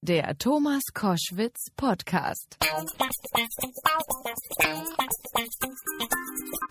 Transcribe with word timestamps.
Der 0.00 0.38
Thomas 0.38 0.82
Koschwitz 0.94 1.72
Podcast. 1.76 2.56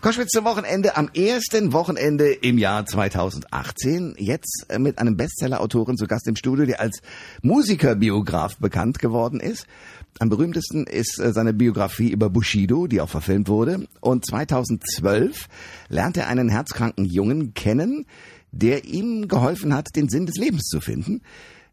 Koschwitz 0.00 0.30
zum 0.30 0.46
Wochenende 0.46 0.96
am 0.96 1.10
ersten 1.12 1.74
Wochenende 1.74 2.32
im 2.32 2.56
Jahr 2.56 2.86
2018. 2.86 4.14
Jetzt 4.16 4.64
äh, 4.70 4.78
mit 4.78 4.98
einem 4.98 5.18
Bestseller-Autorin 5.18 5.98
zu 5.98 6.06
Gast 6.06 6.26
im 6.26 6.36
Studio, 6.36 6.64
der 6.64 6.80
als 6.80 7.02
Musikerbiograf 7.42 8.56
bekannt 8.56 8.98
geworden 8.98 9.40
ist. 9.40 9.66
Am 10.20 10.30
berühmtesten 10.30 10.86
ist 10.86 11.20
äh, 11.20 11.34
seine 11.34 11.52
Biografie 11.52 12.10
über 12.10 12.30
Bushido, 12.30 12.86
die 12.86 13.02
auch 13.02 13.10
verfilmt 13.10 13.48
wurde. 13.48 13.86
Und 14.00 14.24
2012 14.24 15.48
lernte 15.90 16.20
er 16.20 16.28
einen 16.28 16.48
herzkranken 16.48 17.04
Jungen 17.04 17.52
kennen, 17.52 18.06
der 18.52 18.86
ihm 18.86 19.28
geholfen 19.28 19.74
hat, 19.74 19.88
den 19.96 20.08
Sinn 20.08 20.24
des 20.24 20.36
Lebens 20.36 20.62
zu 20.62 20.80
finden. 20.80 21.20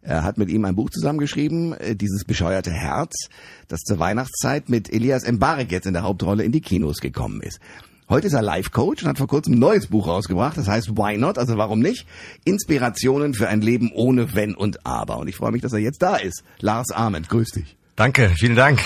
Er 0.06 0.24
hat 0.24 0.38
mit 0.38 0.50
ihm 0.50 0.66
ein 0.66 0.76
Buch 0.76 0.92
zusammengeschrieben, 0.92 1.74
äh, 1.74 1.96
dieses 1.96 2.26
bescheuerte 2.26 2.71
Herz, 2.71 3.28
das 3.68 3.82
zur 3.82 3.98
Weihnachtszeit 3.98 4.70
mit 4.70 4.93
Elias 4.93 5.29
Mbarek 5.29 5.71
jetzt 5.71 5.88
in 5.88 5.93
der 5.93 6.04
Hauptrolle 6.04 6.43
in 6.43 6.52
die 6.52 6.62
Kinos 6.62 7.00
gekommen 7.00 7.42
ist. 7.42 7.60
Heute 8.07 8.28
ist 8.28 8.34
er 8.34 8.43
Life-Coach 8.43 9.02
und 9.02 9.10
hat 9.10 9.18
vor 9.18 9.28
kurzem 9.28 9.54
ein 9.54 9.60
neues 9.60 9.88
Buch 9.88 10.07
rausgebracht, 10.07 10.57
das 10.57 10.68
heißt 10.68 10.92
Why 10.92 11.18
Not, 11.18 11.39
also 11.39 11.57
warum 11.57 11.79
nicht? 11.79 12.06
Inspirationen 12.43 13.34
für 13.34 13.48
ein 13.48 13.62
Leben 13.62 13.92
ohne 13.92 14.36
Wenn 14.36 14.54
und 14.54 14.86
Aber. 14.86 15.18
Und 15.18 15.28
ich 15.28 15.38
freue 15.38 15.52
mich, 15.52 15.64
dass 15.64 15.74
er 15.74 15.79
jetzt 15.79 16.04
da 16.04 16.18
ist. 16.18 16.43
Lars 16.60 16.92
Ahmed, 16.92 17.28
grüß 17.28 17.50
dich. 17.50 17.76
Danke, 17.96 18.29
vielen 18.37 18.56
Dank. 18.56 18.79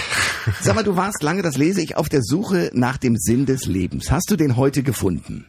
Sag 0.62 0.76
mal, 0.76 0.86
du 0.86 0.96
warst 0.96 1.22
lange, 1.22 1.42
das 1.42 1.58
lese 1.58 1.82
ich, 1.82 1.98
auf 1.98 2.08
der 2.08 2.22
Suche 2.22 2.72
nach 2.74 2.96
dem 2.96 3.18
Sinn 3.18 3.46
des 3.46 3.66
Lebens. 3.66 4.10
Hast 4.10 4.32
du 4.32 4.38
den 4.38 4.56
heute 4.56 4.84
gefunden? 4.84 5.48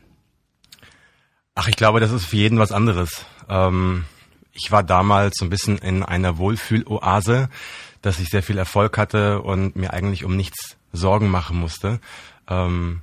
Ach, 1.55 1.69
ich 1.69 1.77
glaube, 1.77 2.01
das 2.01 2.11
ist 2.11 2.25
für 2.25 2.37
jeden 2.37 2.59
was 2.59 2.73
anderes. 2.73 3.25
Ähm 3.49 4.05
ich 4.53 4.71
war 4.71 4.83
damals 4.83 5.37
so 5.39 5.45
ein 5.45 5.51
bisschen 5.51 5.79
in 5.79 6.03
einer 6.03 6.39
Wohlfühloase, 6.39 7.49
dass 8.03 8.19
ich 8.19 8.29
sehr 8.29 8.43
viel 8.43 8.59
Erfolg 8.59 8.99
hatte 8.99 9.43
und 9.43 9.77
mir 9.77 9.93
eigentlich 9.93 10.25
um 10.25 10.37
nichts 10.37 10.77
Sorgen 10.93 11.31
machen 11.31 11.59
musste. 11.59 12.01
Ähm, 12.49 13.01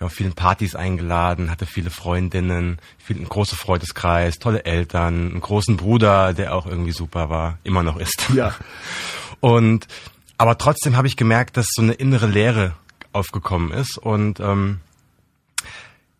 ja, 0.00 0.06
auf 0.06 0.12
vielen 0.12 0.34
Partys 0.34 0.74
eingeladen, 0.74 1.50
hatte 1.50 1.64
viele 1.66 1.90
Freundinnen, 1.90 2.78
viel, 2.98 3.16
einen 3.16 3.28
großen 3.28 3.56
Freundeskreis, 3.56 4.38
tolle 4.38 4.64
Eltern, 4.64 5.30
einen 5.30 5.40
großen 5.40 5.76
Bruder, 5.76 6.34
der 6.34 6.54
auch 6.54 6.66
irgendwie 6.66 6.92
super 6.92 7.30
war, 7.30 7.58
immer 7.64 7.82
noch 7.82 7.96
ist. 7.96 8.28
Ja. 8.34 8.54
Und 9.40 9.86
aber 10.38 10.58
trotzdem 10.58 10.96
habe 10.96 11.06
ich 11.06 11.16
gemerkt, 11.16 11.56
dass 11.56 11.66
so 11.70 11.82
eine 11.82 11.94
innere 11.94 12.26
Leere 12.26 12.74
aufgekommen 13.12 13.72
ist 13.72 13.96
und 13.96 14.40
ähm, 14.40 14.80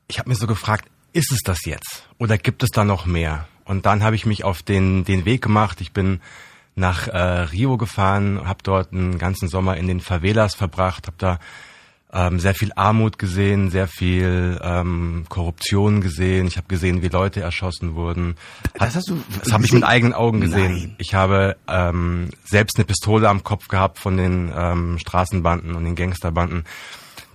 ich 0.08 0.18
habe 0.18 0.30
mir 0.30 0.36
so 0.36 0.46
gefragt, 0.46 0.88
ist 1.12 1.32
es 1.32 1.40
das 1.42 1.64
jetzt 1.66 2.08
oder 2.18 2.38
gibt 2.38 2.62
es 2.62 2.70
da 2.70 2.84
noch 2.84 3.04
mehr? 3.04 3.46
Und 3.66 3.84
dann 3.84 4.02
habe 4.02 4.16
ich 4.16 4.24
mich 4.24 4.44
auf 4.44 4.62
den, 4.62 5.04
den 5.04 5.24
Weg 5.24 5.42
gemacht. 5.42 5.80
Ich 5.80 5.92
bin 5.92 6.20
nach 6.76 7.08
äh, 7.08 7.18
Rio 7.18 7.76
gefahren, 7.76 8.46
habe 8.46 8.60
dort 8.62 8.92
einen 8.92 9.18
ganzen 9.18 9.48
Sommer 9.48 9.76
in 9.76 9.88
den 9.88 10.00
Favelas 10.00 10.54
verbracht, 10.54 11.06
habe 11.06 11.16
da 11.18 11.38
ähm, 12.12 12.38
sehr 12.38 12.54
viel 12.54 12.70
Armut 12.76 13.18
gesehen, 13.18 13.70
sehr 13.70 13.88
viel 13.88 14.60
ähm, 14.62 15.26
Korruption 15.28 16.00
gesehen. 16.00 16.46
Ich 16.46 16.56
habe 16.56 16.68
gesehen, 16.68 17.02
wie 17.02 17.08
Leute 17.08 17.40
erschossen 17.40 17.94
wurden. 17.94 18.36
Das 18.74 18.94
hast 18.94 19.10
du 19.10 19.20
Das 19.42 19.52
habe 19.52 19.64
ich 19.64 19.72
mit 19.72 19.82
eigenen 19.82 20.14
Augen 20.14 20.40
gesehen. 20.40 20.72
Nein. 20.72 20.96
Ich 20.98 21.14
habe 21.14 21.56
ähm, 21.66 22.30
selbst 22.44 22.76
eine 22.76 22.84
Pistole 22.84 23.28
am 23.28 23.42
Kopf 23.42 23.68
gehabt 23.68 23.98
von 23.98 24.16
den 24.16 24.52
ähm, 24.56 24.98
Straßenbanden 24.98 25.74
und 25.74 25.84
den 25.84 25.96
Gangsterbanden. 25.96 26.64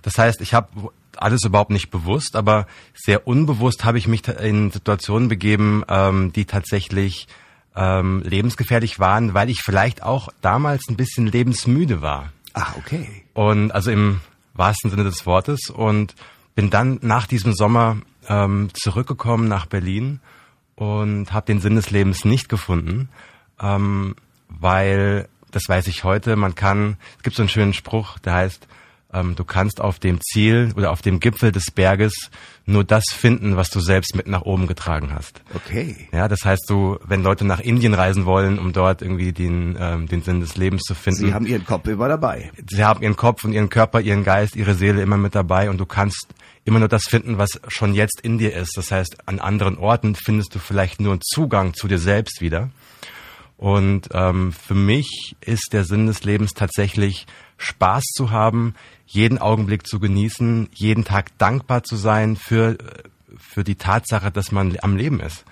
Das 0.00 0.16
heißt, 0.16 0.40
ich 0.40 0.54
habe 0.54 0.68
alles 1.18 1.44
überhaupt 1.44 1.70
nicht 1.70 1.90
bewusst, 1.90 2.36
aber 2.36 2.66
sehr 2.94 3.26
unbewusst 3.26 3.84
habe 3.84 3.98
ich 3.98 4.06
mich 4.08 4.26
in 4.28 4.70
Situationen 4.70 5.28
begeben, 5.28 5.84
ähm, 5.88 6.32
die 6.32 6.44
tatsächlich 6.44 7.28
ähm, 7.76 8.22
lebensgefährlich 8.24 8.98
waren, 8.98 9.34
weil 9.34 9.50
ich 9.50 9.62
vielleicht 9.62 10.02
auch 10.02 10.28
damals 10.40 10.88
ein 10.88 10.96
bisschen 10.96 11.26
lebensmüde 11.26 12.02
war. 12.02 12.32
Ah, 12.54 12.74
okay. 12.76 13.24
Und 13.34 13.70
also 13.72 13.90
im 13.90 14.20
wahrsten 14.54 14.90
Sinne 14.90 15.04
des 15.04 15.24
Wortes 15.26 15.70
und 15.70 16.14
bin 16.54 16.70
dann 16.70 16.98
nach 17.02 17.26
diesem 17.26 17.54
Sommer 17.54 17.96
ähm, 18.28 18.68
zurückgekommen 18.74 19.48
nach 19.48 19.66
Berlin 19.66 20.20
und 20.74 21.32
habe 21.32 21.46
den 21.46 21.60
Sinn 21.60 21.76
des 21.76 21.90
Lebens 21.90 22.24
nicht 22.24 22.48
gefunden, 22.48 23.08
ähm, 23.60 24.16
weil 24.48 25.28
das 25.50 25.68
weiß 25.68 25.86
ich 25.86 26.04
heute. 26.04 26.36
Man 26.36 26.54
kann, 26.54 26.96
es 27.18 27.22
gibt 27.22 27.36
so 27.36 27.42
einen 27.42 27.48
schönen 27.48 27.74
Spruch, 27.74 28.18
der 28.18 28.34
heißt, 28.34 28.66
ähm, 29.12 29.34
du 29.36 29.44
kannst 29.44 29.80
auf 29.80 29.98
dem 29.98 30.20
Ziel 30.20 30.72
oder 30.76 30.90
auf 30.90 31.02
dem 31.02 31.20
Gipfel 31.20 31.52
des 31.52 31.70
Berges 31.70 32.30
nur 32.64 32.84
das 32.84 33.04
finden, 33.10 33.56
was 33.56 33.70
du 33.70 33.80
selbst 33.80 34.14
mit 34.14 34.26
nach 34.26 34.42
oben 34.42 34.66
getragen 34.66 35.12
hast. 35.14 35.42
Okay. 35.54 36.08
Ja, 36.12 36.28
das 36.28 36.44
heißt, 36.44 36.64
du, 36.68 36.98
wenn 37.04 37.22
Leute 37.22 37.44
nach 37.44 37.60
Indien 37.60 37.94
reisen 37.94 38.24
wollen, 38.24 38.58
um 38.58 38.72
dort 38.72 39.02
irgendwie 39.02 39.32
den, 39.32 39.76
ähm, 39.78 40.06
den 40.06 40.22
Sinn 40.22 40.40
des 40.40 40.56
Lebens 40.56 40.82
zu 40.82 40.94
finden. 40.94 41.26
Sie 41.26 41.34
haben 41.34 41.46
ihren 41.46 41.64
Kopf 41.64 41.88
immer 41.88 42.08
dabei. 42.08 42.52
Sie 42.70 42.84
haben 42.84 43.02
ihren 43.02 43.16
Kopf 43.16 43.44
und 43.44 43.52
ihren 43.52 43.68
Körper, 43.68 44.00
ihren 44.00 44.24
Geist, 44.24 44.56
ihre 44.56 44.74
Seele 44.74 45.02
immer 45.02 45.16
mit 45.16 45.34
dabei 45.34 45.70
und 45.70 45.78
du 45.78 45.86
kannst 45.86 46.28
immer 46.64 46.78
nur 46.78 46.88
das 46.88 47.04
finden, 47.04 47.38
was 47.38 47.60
schon 47.68 47.94
jetzt 47.94 48.20
in 48.20 48.38
dir 48.38 48.54
ist. 48.54 48.76
Das 48.76 48.92
heißt, 48.92 49.16
an 49.26 49.40
anderen 49.40 49.76
Orten 49.76 50.14
findest 50.14 50.54
du 50.54 50.58
vielleicht 50.58 51.00
nur 51.00 51.12
einen 51.12 51.22
Zugang 51.22 51.74
zu 51.74 51.88
dir 51.88 51.98
selbst 51.98 52.40
wieder. 52.40 52.70
Und 53.56 54.08
ähm, 54.12 54.52
für 54.52 54.74
mich 54.74 55.36
ist 55.40 55.68
der 55.72 55.84
Sinn 55.84 56.06
des 56.06 56.24
Lebens 56.24 56.52
tatsächlich 56.52 57.26
Spaß 57.58 58.02
zu 58.14 58.30
haben, 58.30 58.74
jeden 59.06 59.38
Augenblick 59.38 59.86
zu 59.86 60.00
genießen, 60.00 60.68
jeden 60.74 61.04
Tag 61.04 61.36
dankbar 61.38 61.84
zu 61.84 61.96
sein 61.96 62.36
für 62.36 62.76
für 63.38 63.64
die 63.64 63.74
Tatsache, 63.74 64.30
dass 64.30 64.52
man 64.52 64.76
am 64.80 64.96
Leben 64.96 65.20
ist. 65.20 65.44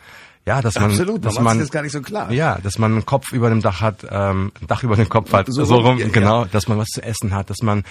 Ja, 0.47 0.63
dass 0.63 0.75
man, 0.77 0.91
Absolut, 0.91 1.25
dass 1.25 1.39
man 1.39 1.59
das 1.59 1.71
gar 1.71 1.83
nicht 1.83 1.93
so 1.93 2.01
klar. 2.01 2.33
ja, 2.33 2.59
dass 2.63 2.79
man 2.79 2.93
einen 2.93 3.07
Kopf 3.07 3.33
über 3.33 3.51
dem 3.51 3.61
Dach 3.61 3.83
hat, 3.83 4.07
ähm, 4.11 4.53
ein 4.61 4.67
Dach 4.67 4.83
über 4.83 4.97
dem 4.97 5.09
Kopf 5.09 5.33
hat, 5.33 5.47
So 5.49 5.65
so, 5.65 5.77
rum, 5.77 5.99
ja, 5.99 6.09
genau, 6.09 6.47
dass 6.47 6.67
man 6.67 6.79
was 6.79 6.89
zu 6.89 7.03
essen 7.03 7.35
hat, 7.35 7.51
dass 7.51 7.59
man 7.63 7.85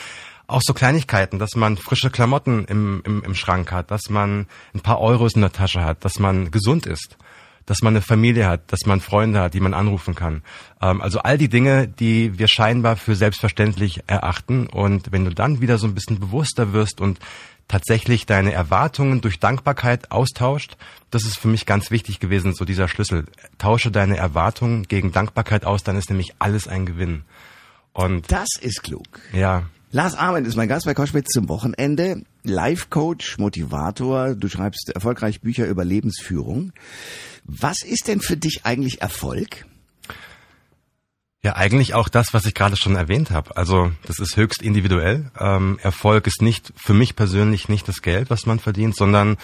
auch 0.47 0.61
so 0.63 0.73
Kleinigkeiten, 0.73 1.37
dass 1.37 1.55
man 1.55 1.77
frische 1.77 2.09
Klamotten 2.09 2.65
im, 2.65 3.01
im, 3.05 3.23
im 3.23 3.35
Schrank 3.35 3.71
hat, 3.71 3.91
dass 3.91 4.09
man 4.09 4.47
ein 4.73 4.79
paar 4.79 4.99
Euros 4.99 5.35
in 5.35 5.41
der 5.41 5.51
Tasche 5.51 5.83
hat, 5.83 6.03
dass 6.03 6.17
man 6.17 6.49
gesund 6.49 6.87
ist, 6.87 7.17
dass 7.69 7.83
man 7.83 7.93
eine 7.93 8.01
Familie 8.01 8.47
hat, 8.47 8.71
dass 8.71 8.87
man 8.87 8.99
Freunde 8.99 9.41
hat, 9.41 9.53
die 9.53 9.59
man 9.59 9.75
anrufen 9.75 10.15
kann. 10.15 10.41
Ähm, 10.81 11.01
also 11.01 11.19
all 11.19 11.37
die 11.37 11.49
Dinge, 11.49 11.87
die 11.87 12.39
wir 12.39 12.47
scheinbar 12.47 12.95
für 12.95 13.15
selbstverständlich 13.15 14.01
erachten. 14.07 14.65
Und 14.65 15.11
wenn 15.11 15.23
du 15.23 15.31
dann 15.31 15.61
wieder 15.61 15.77
so 15.77 15.85
ein 15.85 15.93
bisschen 15.93 16.19
bewusster 16.19 16.73
wirst 16.73 16.99
und 16.99 17.19
tatsächlich 17.67 18.25
deine 18.25 18.53
Erwartungen 18.53 19.21
durch 19.21 19.39
Dankbarkeit 19.39 20.09
austauscht, 20.09 20.77
das 21.11 21.25
ist 21.25 21.37
für 21.37 21.47
mich 21.47 21.67
ganz 21.67 21.91
wichtig 21.91 22.19
gewesen, 22.19 22.55
so 22.55 22.65
dieser 22.65 22.87
Schlüssel. 22.87 23.27
Tausche 23.59 23.91
deine 23.91 24.17
Erwartungen 24.17 24.87
gegen 24.87 25.11
Dankbarkeit 25.11 25.63
aus, 25.63 25.83
dann 25.83 25.95
ist 25.95 26.09
nämlich 26.09 26.33
alles 26.39 26.67
ein 26.67 26.87
Gewinn. 26.87 27.21
Und 27.93 28.31
Das 28.31 28.47
ist 28.59 28.81
klug. 28.81 29.05
ja, 29.31 29.65
Lars 29.91 30.13
Ahmed 30.13 30.45
ist 30.45 30.55
mein 30.55 30.67
Gast 30.67 30.85
bei 30.85 30.93
Koschwitz 30.93 31.29
zum 31.29 31.49
Wochenende. 31.49 32.21
Life-Coach, 32.43 33.39
Motivator. 33.39 34.35
Du 34.35 34.47
schreibst 34.47 34.91
erfolgreich 34.93 35.41
Bücher 35.41 35.65
über 35.65 35.83
Lebensführung. 35.83 36.73
Was 37.43 37.81
ist 37.81 38.07
denn 38.07 38.21
für 38.21 38.37
dich 38.37 38.65
eigentlich 38.65 39.01
Erfolg? 39.01 39.65
Ja, 41.41 41.55
eigentlich 41.55 41.95
auch 41.95 42.07
das, 42.07 42.35
was 42.35 42.45
ich 42.45 42.53
gerade 42.53 42.75
schon 42.75 42.95
erwähnt 42.95 43.31
habe. 43.31 43.57
Also 43.57 43.91
das 44.05 44.19
ist 44.19 44.37
höchst 44.37 44.61
individuell. 44.61 45.31
Ähm, 45.39 45.79
Erfolg 45.81 46.27
ist 46.27 46.43
nicht 46.43 46.71
für 46.75 46.93
mich 46.93 47.15
persönlich 47.15 47.67
nicht 47.67 47.87
das 47.87 48.03
Geld, 48.03 48.29
was 48.29 48.45
man 48.45 48.59
verdient, 48.59 48.95
sondern 48.95 49.37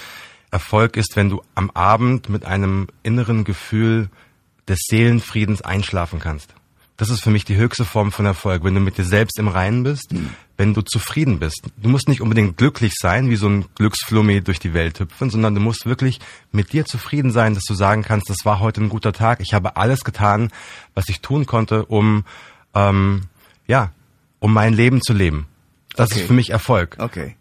Erfolg 0.52 0.96
ist, 0.96 1.16
wenn 1.16 1.30
du 1.30 1.42
am 1.56 1.72
Abend 1.72 2.30
mit 2.30 2.46
einem 2.46 2.88
inneren 3.02 3.46
Gefühl 3.46 4.10
des 4.68 4.80
Seelenfriedens 4.90 5.64
einschlafen 5.64 6.20
kannst. 6.20 6.54
Das 6.98 7.10
ist 7.10 7.22
für 7.22 7.30
mich 7.30 7.44
die 7.44 7.58
höchste 7.58 7.84
Form 7.84 8.12
von 8.14 8.26
Erfolg, 8.26 8.64
wenn 8.64 8.74
du 8.74 8.80
mit 8.80 8.98
dir 8.98 9.04
selbst 9.04 9.38
im 9.38 9.50
Reinen 9.50 9.84
bist, 9.84 10.14
wenn 10.56 10.74
du 10.74 10.82
zufrieden 10.82 11.40
bist. 11.40 11.64
Du 11.76 11.90
musst 11.90 12.08
nicht 12.08 12.22
unbedingt 12.22 12.56
glücklich 12.56 12.94
sein, 12.98 13.30
wie 13.30 13.36
so 13.36 13.50
ein 13.50 13.66
Glücksflummi 13.76 14.40
durch 14.42 14.60
die 14.60 14.74
Welt 14.74 15.00
hüpfen, 15.02 15.30
sondern 15.30 15.54
du 15.56 15.60
musst 15.60 15.86
wirklich 15.86 16.22
mit 16.54 16.72
dir 16.72 16.86
zufrieden 16.86 17.32
sein, 17.32 17.54
dass 17.54 17.66
du 17.66 17.74
sagen 17.74 18.02
kannst, 18.02 18.30
das 18.30 18.46
war 18.46 18.62
heute 18.62 18.82
ein 18.82 18.88
guter 18.90 19.12
Tag. 19.12 19.42
Ich 19.42 19.54
habe 19.54 19.76
alles 19.76 20.06
getan, 20.06 20.52
was 20.94 21.10
ich 21.10 21.20
tun 21.20 21.46
konnte, 21.46 21.86
um 21.86 22.24
ähm, 22.74 23.24
ja, 23.68 23.92
um 24.40 24.54
mein 24.54 24.74
Leben 24.74 25.02
zu 25.02 25.12
leben. 25.12 25.48
Das 25.98 26.12
Okay. 26.12 26.22
ist 26.22 26.28
für 26.28 26.34
mich 26.34 26.52
Erfolg. 26.52 26.96
Okay. 27.00 27.36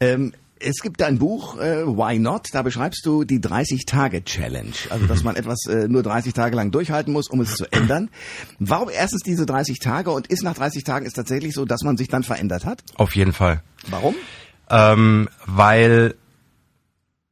Ähm, 0.00 0.32
es 0.58 0.76
gibt 0.82 1.02
ein 1.02 1.18
Buch, 1.18 1.58
äh, 1.58 1.86
Why 1.86 2.18
Not? 2.18 2.48
Da 2.52 2.62
beschreibst 2.62 3.04
du 3.04 3.24
die 3.24 3.40
30-Tage-Challenge. 3.40 4.72
Also, 4.90 5.06
dass 5.06 5.22
man 5.22 5.36
etwas 5.36 5.66
äh, 5.66 5.88
nur 5.88 6.02
30 6.02 6.32
Tage 6.32 6.56
lang 6.56 6.70
durchhalten 6.70 7.12
muss, 7.12 7.28
um 7.28 7.40
es 7.40 7.54
zu 7.54 7.70
ändern. 7.72 8.10
Warum 8.58 8.88
erstens 8.88 9.22
diese 9.22 9.46
30 9.46 9.78
Tage 9.78 10.10
und 10.10 10.26
ist 10.28 10.42
nach 10.42 10.54
30 10.54 10.84
Tagen 10.84 11.06
es 11.06 11.12
tatsächlich 11.12 11.54
so, 11.54 11.64
dass 11.64 11.82
man 11.82 11.96
sich 11.96 12.08
dann 12.08 12.22
verändert 12.22 12.64
hat? 12.64 12.82
Auf 12.96 13.14
jeden 13.16 13.32
Fall. 13.32 13.62
Warum? 13.88 14.14
Ähm, 14.70 15.28
weil 15.44 16.14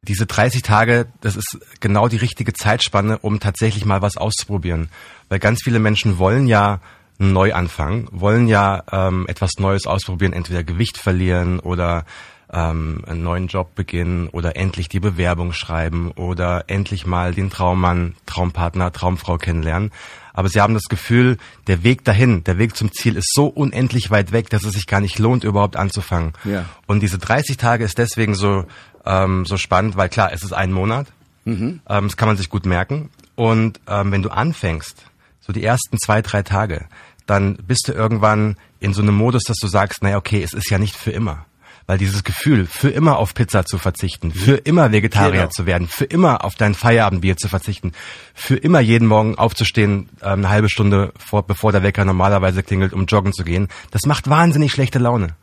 diese 0.03 0.27
30 0.27 0.63
Tage, 0.63 1.07
das 1.23 1.37
ist 1.37 1.59
genau 1.81 2.09
die 2.09 2.19
richtige 2.19 2.53
Zeitspanne, 2.53 3.19
um 3.19 3.41
tatsächlich 3.41 3.87
mal 3.87 4.03
was 4.03 4.17
auszuprobieren. 4.17 4.89
Weil 5.29 5.39
ganz 5.39 5.63
viele 5.63 5.79
Menschen 5.79 6.19
wollen 6.19 6.47
ja 6.47 6.81
einen 7.19 7.33
Neuanfang, 7.33 8.09
wollen 8.11 8.49
ja 8.49 8.83
ähm, 8.91 9.27
etwas 9.29 9.53
Neues 9.59 9.87
ausprobieren, 9.87 10.33
entweder 10.33 10.63
Gewicht 10.63 10.99
verlieren 10.99 11.61
oder 11.61 12.05
ähm, 12.55 13.03
einen 13.07 13.23
neuen 13.23 13.49
Job 13.49 13.75
beginnen 13.75 14.29
oder 14.29 14.57
endlich 14.57 14.89
die 14.89 15.01
Bewerbung 15.01 15.53
schreiben 15.53 16.13
oder 16.13 16.65
endlich 16.69 17.05
mal 17.05 17.35
den 17.35 17.51
Traummann, 17.51 18.15
Traumpartner, 18.27 18.93
Traumfrau 18.93 19.37
kennenlernen. 19.39 19.91
Aber 20.33 20.49
sie 20.49 20.61
haben 20.61 20.75
das 20.75 20.85
Gefühl, 20.85 21.37
der 21.67 21.83
Weg 21.83 22.05
dahin, 22.05 22.45
der 22.45 22.59
Weg 22.59 22.77
zum 22.77 22.93
Ziel 22.93 23.17
ist 23.17 23.33
so 23.35 23.47
unendlich 23.47 24.11
weit 24.11 24.33
weg, 24.33 24.51
dass 24.51 24.65
es 24.65 24.75
sich 24.75 24.87
gar 24.87 25.01
nicht 25.01 25.19
lohnt, 25.19 25.45
überhaupt 25.45 25.77
anzufangen. 25.77 26.33
Ja. 26.45 26.65
Und 26.87 27.01
diese 27.01 27.19
30 27.19 27.57
Tage 27.57 27.85
ist 27.85 27.99
deswegen 27.99 28.35
so, 28.35 28.65
ähm, 29.05 29.45
so 29.47 29.57
spannend, 29.57 29.97
weil 29.97 30.09
klar, 30.09 30.33
es 30.33 30.43
ist 30.43 30.53
ein 30.53 30.73
Monat. 30.73 31.09
Mhm. 31.45 31.81
Ähm, 31.89 32.05
das 32.05 32.17
kann 32.17 32.29
man 32.29 32.37
sich 32.37 32.49
gut 32.49 32.67
merken. 32.67 33.11
Und 33.35 33.81
ähm, 33.89 34.13
wenn 34.13 34.23
du 34.23 34.31
anfängst, 34.31 35.05
so 35.41 35.53
die 35.53 35.65
ersten 35.65 35.99
zwei, 35.99 36.23
drei 36.23 36.43
Tage, 36.43 36.87
dann 37.27 37.57
bist 37.57 37.89
du 37.89 37.93
irgendwann 37.93 38.57
in 38.81 38.93
so 38.93 39.03
einem 39.03 39.15
Modus, 39.15 39.45
dass 39.45 39.57
du 39.57 39.67
sagst, 39.67 40.03
naja, 40.03 40.17
okay, 40.17 40.43
es 40.43 40.53
ist 40.53 40.71
ja 40.71 40.79
nicht 40.79 40.97
für 40.97 41.11
immer. 41.11 41.47
Weil 41.87 41.99
dieses 41.99 42.25
Gefühl, 42.25 42.67
für 42.67 42.89
immer 42.89 43.19
auf 43.19 43.35
Pizza 43.35 43.67
zu 43.67 43.77
verzichten, 43.77 44.33
für 44.33 44.57
immer 44.57 44.91
Vegetarier 44.91 45.41
Genau. 45.43 45.51
zu 45.51 45.67
werden, 45.67 45.87
für 45.87 46.07
immer 46.07 46.43
auf 46.45 46.55
dein 46.55 46.75
Feierabendbier 46.75 47.37
zu 47.37 47.49
verzichten, 47.49 47.93
für 48.33 48.57
immer 48.57 48.81
jeden 48.81 49.07
Morgen 49.07 49.37
aufzustehen, 49.37 50.09
ähm, 50.23 50.33
eine 50.41 50.49
halbe 50.49 50.71
Stunde 50.71 51.13
vor, 51.19 51.47
bevor 51.47 51.73
der 51.73 51.83
Wecker 51.83 52.05
normalerweise 52.07 52.63
klingelt, 52.63 52.95
um 52.95 53.05
joggen 53.05 53.35
zu 53.35 53.45
gehen, 53.45 53.69
das 53.91 54.07
macht 54.07 54.31
wahnsinnig 54.31 54.73
schlechte 54.73 54.99
Laune. 54.99 55.37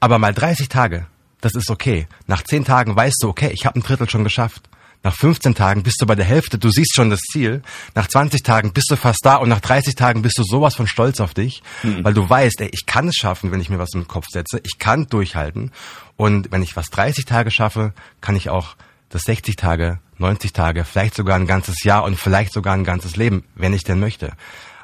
Aber 0.00 0.18
mal 0.18 0.32
30 0.32 0.70
Tage, 0.70 1.06
das 1.42 1.54
ist 1.54 1.70
okay. 1.70 2.06
Nach 2.26 2.42
10 2.42 2.64
Tagen 2.64 2.96
weißt 2.96 3.22
du, 3.22 3.28
okay, 3.28 3.50
ich 3.52 3.66
habe 3.66 3.78
ein 3.78 3.82
Drittel 3.82 4.08
schon 4.08 4.24
geschafft. 4.24 4.62
Nach 5.02 5.14
15 5.14 5.54
Tagen 5.54 5.82
bist 5.82 6.02
du 6.02 6.06
bei 6.06 6.14
der 6.14 6.26
Hälfte, 6.26 6.58
du 6.58 6.70
siehst 6.70 6.94
schon 6.94 7.08
das 7.08 7.20
Ziel. 7.20 7.62
Nach 7.94 8.06
20 8.06 8.42
Tagen 8.42 8.72
bist 8.72 8.90
du 8.90 8.96
fast 8.96 9.20
da 9.22 9.36
und 9.36 9.48
nach 9.48 9.60
30 9.60 9.94
Tagen 9.94 10.20
bist 10.20 10.36
du 10.38 10.42
sowas 10.42 10.74
von 10.74 10.86
stolz 10.86 11.20
auf 11.20 11.32
dich, 11.32 11.62
weil 12.02 12.12
du 12.12 12.28
weißt, 12.28 12.60
ey, 12.60 12.68
ich 12.72 12.84
kann 12.84 13.08
es 13.08 13.16
schaffen, 13.16 13.50
wenn 13.50 13.60
ich 13.60 13.70
mir 13.70 13.78
was 13.78 13.94
im 13.94 14.06
Kopf 14.06 14.26
setze. 14.28 14.60
Ich 14.62 14.78
kann 14.78 15.06
durchhalten. 15.06 15.72
Und 16.16 16.52
wenn 16.52 16.62
ich 16.62 16.76
was 16.76 16.90
30 16.90 17.24
Tage 17.24 17.50
schaffe, 17.50 17.94
kann 18.20 18.36
ich 18.36 18.50
auch 18.50 18.76
das 19.08 19.22
60 19.22 19.56
Tage, 19.56 20.00
90 20.18 20.52
Tage, 20.52 20.84
vielleicht 20.84 21.14
sogar 21.14 21.36
ein 21.36 21.46
ganzes 21.46 21.82
Jahr 21.82 22.04
und 22.04 22.16
vielleicht 22.16 22.52
sogar 22.52 22.74
ein 22.74 22.84
ganzes 22.84 23.16
Leben, 23.16 23.44
wenn 23.54 23.72
ich 23.72 23.84
denn 23.84 24.00
möchte. 24.00 24.32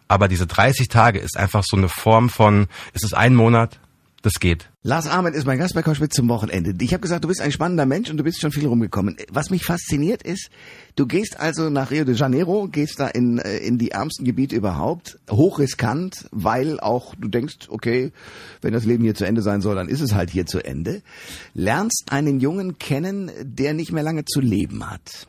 Aber 0.08 0.28
diese 0.28 0.46
30 0.46 0.88
Tage 0.88 1.18
ist 1.18 1.36
einfach 1.36 1.62
so 1.64 1.76
eine 1.76 1.88
Form 1.88 2.30
von, 2.30 2.68
es 2.94 3.02
ist 3.02 3.14
ein 3.14 3.34
Monat, 3.34 3.78
das 4.22 4.40
geht. 4.40 4.70
Lars 4.82 5.06
Ahmed 5.06 5.34
ist 5.34 5.46
mein 5.46 5.58
Gast 5.58 5.74
bei 5.74 5.82
Koschwitz 5.82 6.14
zum 6.14 6.28
Wochenende. 6.28 6.74
Ich 6.84 6.92
habe 6.92 7.00
gesagt, 7.00 7.24
du 7.24 7.28
bist 7.28 7.40
ein 7.40 7.52
spannender 7.52 7.86
Mensch 7.86 8.10
und 8.10 8.16
du 8.16 8.24
bist 8.24 8.40
schon 8.40 8.52
viel 8.52 8.66
rumgekommen. 8.66 9.16
Was 9.30 9.50
mich 9.50 9.64
fasziniert 9.64 10.22
ist, 10.22 10.50
du 10.96 11.06
gehst 11.06 11.38
also 11.38 11.70
nach 11.70 11.90
Rio 11.90 12.04
de 12.04 12.14
Janeiro, 12.14 12.68
gehst 12.68 12.98
da 12.98 13.08
in, 13.08 13.38
äh, 13.38 13.58
in 13.58 13.78
die 13.78 13.92
ärmsten 13.92 14.24
Gebiete 14.24 14.56
überhaupt, 14.56 15.18
hochriskant, 15.30 16.28
weil 16.32 16.80
auch 16.80 17.14
du 17.14 17.28
denkst, 17.28 17.68
okay, 17.68 18.12
wenn 18.62 18.72
das 18.72 18.84
Leben 18.84 19.04
hier 19.04 19.14
zu 19.14 19.26
Ende 19.26 19.42
sein 19.42 19.60
soll, 19.60 19.74
dann 19.74 19.88
ist 19.88 20.00
es 20.00 20.14
halt 20.14 20.30
hier 20.30 20.46
zu 20.46 20.64
Ende. 20.64 21.02
Lernst 21.54 22.06
einen 22.10 22.40
Jungen 22.40 22.78
kennen, 22.78 23.30
der 23.42 23.74
nicht 23.74 23.92
mehr 23.92 24.02
lange 24.02 24.24
zu 24.24 24.40
leben 24.40 24.90
hat. 24.90 25.26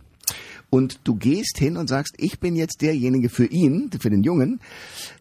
Und 0.69 0.99
du 1.05 1.15
gehst 1.15 1.57
hin 1.57 1.77
und 1.77 1.87
sagst, 1.87 2.15
ich 2.17 2.39
bin 2.39 2.55
jetzt 2.55 2.81
derjenige 2.81 3.29
für 3.29 3.45
ihn, 3.45 3.89
für 3.99 4.09
den 4.09 4.23
Jungen, 4.23 4.59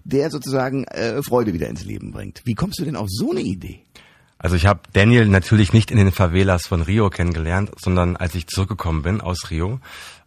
der 0.04 0.30
sozusagen 0.30 0.84
äh, 0.84 1.22
Freude 1.22 1.52
wieder 1.52 1.68
ins 1.68 1.84
Leben 1.84 2.10
bringt. 2.10 2.42
Wie 2.44 2.54
kommst 2.54 2.78
du 2.80 2.84
denn 2.84 2.96
auf 2.96 3.06
so 3.08 3.30
eine 3.30 3.40
Idee? 3.42 3.80
Also 4.38 4.56
ich 4.56 4.66
habe 4.66 4.80
Daniel 4.92 5.26
natürlich 5.26 5.72
nicht 5.72 5.90
in 5.90 5.96
den 5.96 6.12
Favelas 6.12 6.66
von 6.66 6.82
Rio 6.82 7.08
kennengelernt, 7.10 7.70
sondern 7.78 8.16
als 8.16 8.34
ich 8.34 8.48
zurückgekommen 8.48 9.02
bin 9.02 9.20
aus 9.20 9.50
Rio. 9.50 9.80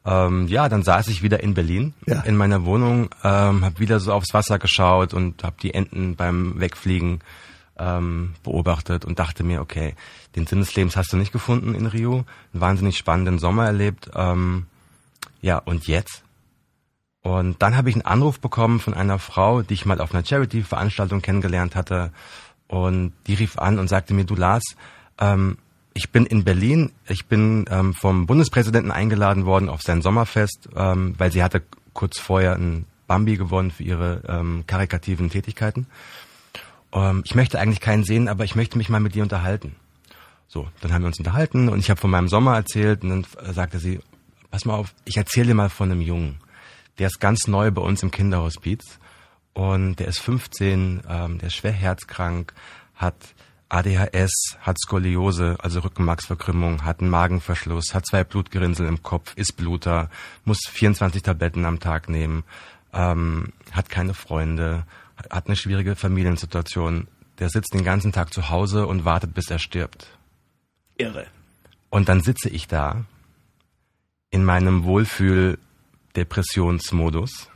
Ähm, 0.05 0.47
ja, 0.47 0.67
dann 0.69 0.81
saß 0.83 1.09
ich 1.09 1.21
wieder 1.21 1.43
in 1.43 1.53
Berlin 1.53 1.93
Ja. 2.07 2.21
in 2.21 2.35
meiner 2.37 2.65
Wohnung, 2.65 3.09
ähm, 3.23 3.63
habe 3.65 3.79
wieder 3.79 3.99
so 3.99 4.13
aufs 4.13 4.33
Wasser 4.33 4.57
geschaut 4.57 5.13
und 5.13 5.43
habe 5.43 5.57
die 5.61 5.73
Enten 5.73 6.15
beim 6.15 6.59
Wegfliegen 6.59 7.19
ähm, 7.77 8.33
beobachtet 8.43 9.05
und 9.05 9.19
dachte 9.19 9.43
mir, 9.43 9.61
okay, 9.61 9.93
den 10.35 10.47
Sinn 10.47 10.59
des 10.59 10.73
Lebens 10.75 10.95
hast 10.97 11.13
du 11.13 11.17
nicht 11.17 11.31
gefunden 11.31 11.75
in 11.75 11.85
Rio, 11.85 12.23
einen 12.53 12.61
wahnsinnig 12.61 12.97
spannenden 12.97 13.37
Sommer 13.39 13.65
erlebt. 13.67 14.09
Ähm, 14.15 14.65
ja, 15.41 15.57
und 15.57 15.87
jetzt? 15.87 16.23
Und 17.21 17.61
dann 17.61 17.75
habe 17.75 17.89
ich 17.89 17.95
einen 17.95 18.05
Anruf 18.05 18.39
bekommen 18.39 18.79
von 18.79 18.93
einer 18.93 19.19
Frau, 19.19 19.61
die 19.61 19.73
ich 19.73 19.85
mal 19.85 20.01
auf 20.01 20.13
einer 20.13 20.25
Charity-Veranstaltung 20.25 21.21
kennengelernt 21.21 21.75
hatte. 21.75 22.11
Und 22.67 23.13
die 23.27 23.33
rief 23.33 23.57
an 23.57 23.79
und 23.79 23.87
sagte 23.87 24.13
mir, 24.13 24.23
du 24.23 24.35
Lars, 24.35 24.63
ähm, 25.19 25.57
ich 25.93 26.11
bin 26.11 26.25
in 26.25 26.43
Berlin, 26.43 26.91
ich 27.07 27.25
bin 27.25 27.65
ähm, 27.69 27.93
vom 27.93 28.25
Bundespräsidenten 28.25 28.91
eingeladen 28.91 29.45
worden 29.45 29.69
auf 29.69 29.81
sein 29.81 30.01
Sommerfest, 30.01 30.69
ähm, 30.75 31.15
weil 31.17 31.31
sie 31.31 31.43
hatte 31.43 31.61
kurz 31.93 32.19
vorher 32.19 32.55
ein 32.55 32.85
Bambi 33.07 33.37
gewonnen 33.37 33.71
für 33.71 33.83
ihre 33.83 34.21
ähm, 34.27 34.63
karikativen 34.65 35.29
Tätigkeiten. 35.29 35.87
Ähm, 36.93 37.23
ich 37.25 37.35
möchte 37.35 37.59
eigentlich 37.59 37.81
keinen 37.81 38.03
sehen, 38.03 38.29
aber 38.29 38.45
ich 38.45 38.55
möchte 38.55 38.77
mich 38.77 38.89
mal 38.89 38.99
mit 38.99 39.15
dir 39.15 39.23
unterhalten. 39.23 39.75
So, 40.47 40.67
dann 40.81 40.93
haben 40.93 41.01
wir 41.01 41.07
uns 41.07 41.19
unterhalten 41.19 41.69
und 41.69 41.79
ich 41.79 41.89
habe 41.89 41.99
von 41.99 42.09
meinem 42.09 42.27
Sommer 42.27 42.55
erzählt 42.55 43.03
und 43.03 43.09
dann 43.09 43.25
äh, 43.45 43.53
sagte 43.53 43.79
sie, 43.79 43.99
pass 44.51 44.65
mal 44.65 44.75
auf, 44.75 44.93
ich 45.05 45.17
erzähle 45.17 45.47
dir 45.47 45.55
mal 45.55 45.69
von 45.69 45.91
einem 45.91 46.01
Jungen. 46.01 46.39
Der 46.97 47.07
ist 47.07 47.19
ganz 47.19 47.47
neu 47.47 47.71
bei 47.71 47.81
uns 47.81 48.03
im 48.03 48.11
Kinderhospiz 48.11 48.99
und 49.53 49.97
der 49.97 50.07
ist 50.07 50.19
15, 50.19 51.01
ähm, 51.07 51.37
der 51.37 51.47
ist 51.47 51.55
schwer 51.55 51.71
herzkrank, 51.71 52.53
hat 52.95 53.15
ADHS, 53.69 54.57
hat 54.61 54.77
Skoliose, 54.79 55.57
also 55.59 55.81
Rückenmarksverkrümmung, 55.81 56.83
hat 56.83 57.01
einen 57.01 57.11
Magenverschluss, 57.11 57.93
hat 57.93 58.05
zwei 58.05 58.23
Blutgerinnsel 58.23 58.87
im 58.87 59.03
Kopf, 59.03 59.33
ist 59.35 59.55
Bluter, 59.55 60.09
muss 60.43 60.59
24 60.67 61.21
Tabletten 61.21 61.65
am 61.65 61.79
Tag 61.79 62.09
nehmen, 62.09 62.43
ähm, 62.93 63.53
hat 63.71 63.89
keine 63.89 64.15
Freunde, 64.15 64.85
hat 65.29 65.47
eine 65.47 65.55
schwierige 65.55 65.95
Familiensituation. 65.95 67.07
Der 67.37 67.49
sitzt 67.49 67.73
den 67.73 67.83
ganzen 67.83 68.11
Tag 68.11 68.33
zu 68.33 68.49
Hause 68.49 68.87
und 68.87 69.05
wartet, 69.05 69.33
bis 69.33 69.49
er 69.49 69.59
stirbt. 69.59 70.07
Irre. 70.97 71.27
Und 71.89 72.09
dann 72.09 72.21
sitze 72.21 72.49
ich 72.49 72.67
da 72.67 73.05
in 74.31 74.43
meinem 74.43 74.83
Wohlfühl-Depressionsmodus 74.83 77.49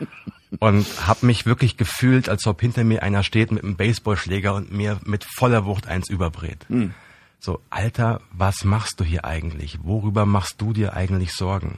und 0.58 1.06
habe 1.06 1.26
mich 1.26 1.46
wirklich 1.46 1.76
gefühlt, 1.76 2.28
als 2.28 2.46
ob 2.46 2.60
hinter 2.60 2.84
mir 2.84 3.02
einer 3.02 3.22
steht 3.22 3.52
mit 3.52 3.64
einem 3.64 3.76
Baseballschläger 3.76 4.54
und 4.54 4.72
mir 4.72 4.98
mit 5.04 5.24
voller 5.24 5.64
Wucht 5.66 5.86
eins 5.86 6.08
überbrät. 6.08 6.66
So, 7.40 7.60
Alter, 7.68 8.22
was 8.30 8.64
machst 8.64 9.00
du 9.00 9.04
hier 9.04 9.26
eigentlich? 9.26 9.80
Worüber 9.82 10.24
machst 10.24 10.62
du 10.62 10.72
dir 10.72 10.94
eigentlich 10.94 11.34
Sorgen? 11.34 11.76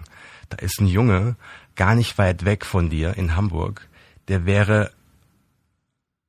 Da 0.48 0.58
ist 0.58 0.80
ein 0.80 0.86
Junge, 0.86 1.34
gar 1.74 1.96
nicht 1.96 2.18
weit 2.18 2.44
weg 2.44 2.64
von 2.64 2.88
dir 2.88 3.16
in 3.16 3.34
Hamburg, 3.34 3.88
der 4.28 4.46
wäre 4.46 4.92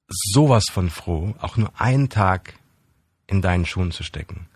sowas 0.08 0.66
von 0.72 0.90
froh, 0.90 1.36
auch 1.40 1.58
nur 1.58 1.72
einen 1.80 2.10
Tag 2.10 2.56
in 3.28 3.42
deinen 3.42 3.66
Schuhen 3.66 3.92
zu 3.92 4.04
stecken. 4.04 4.48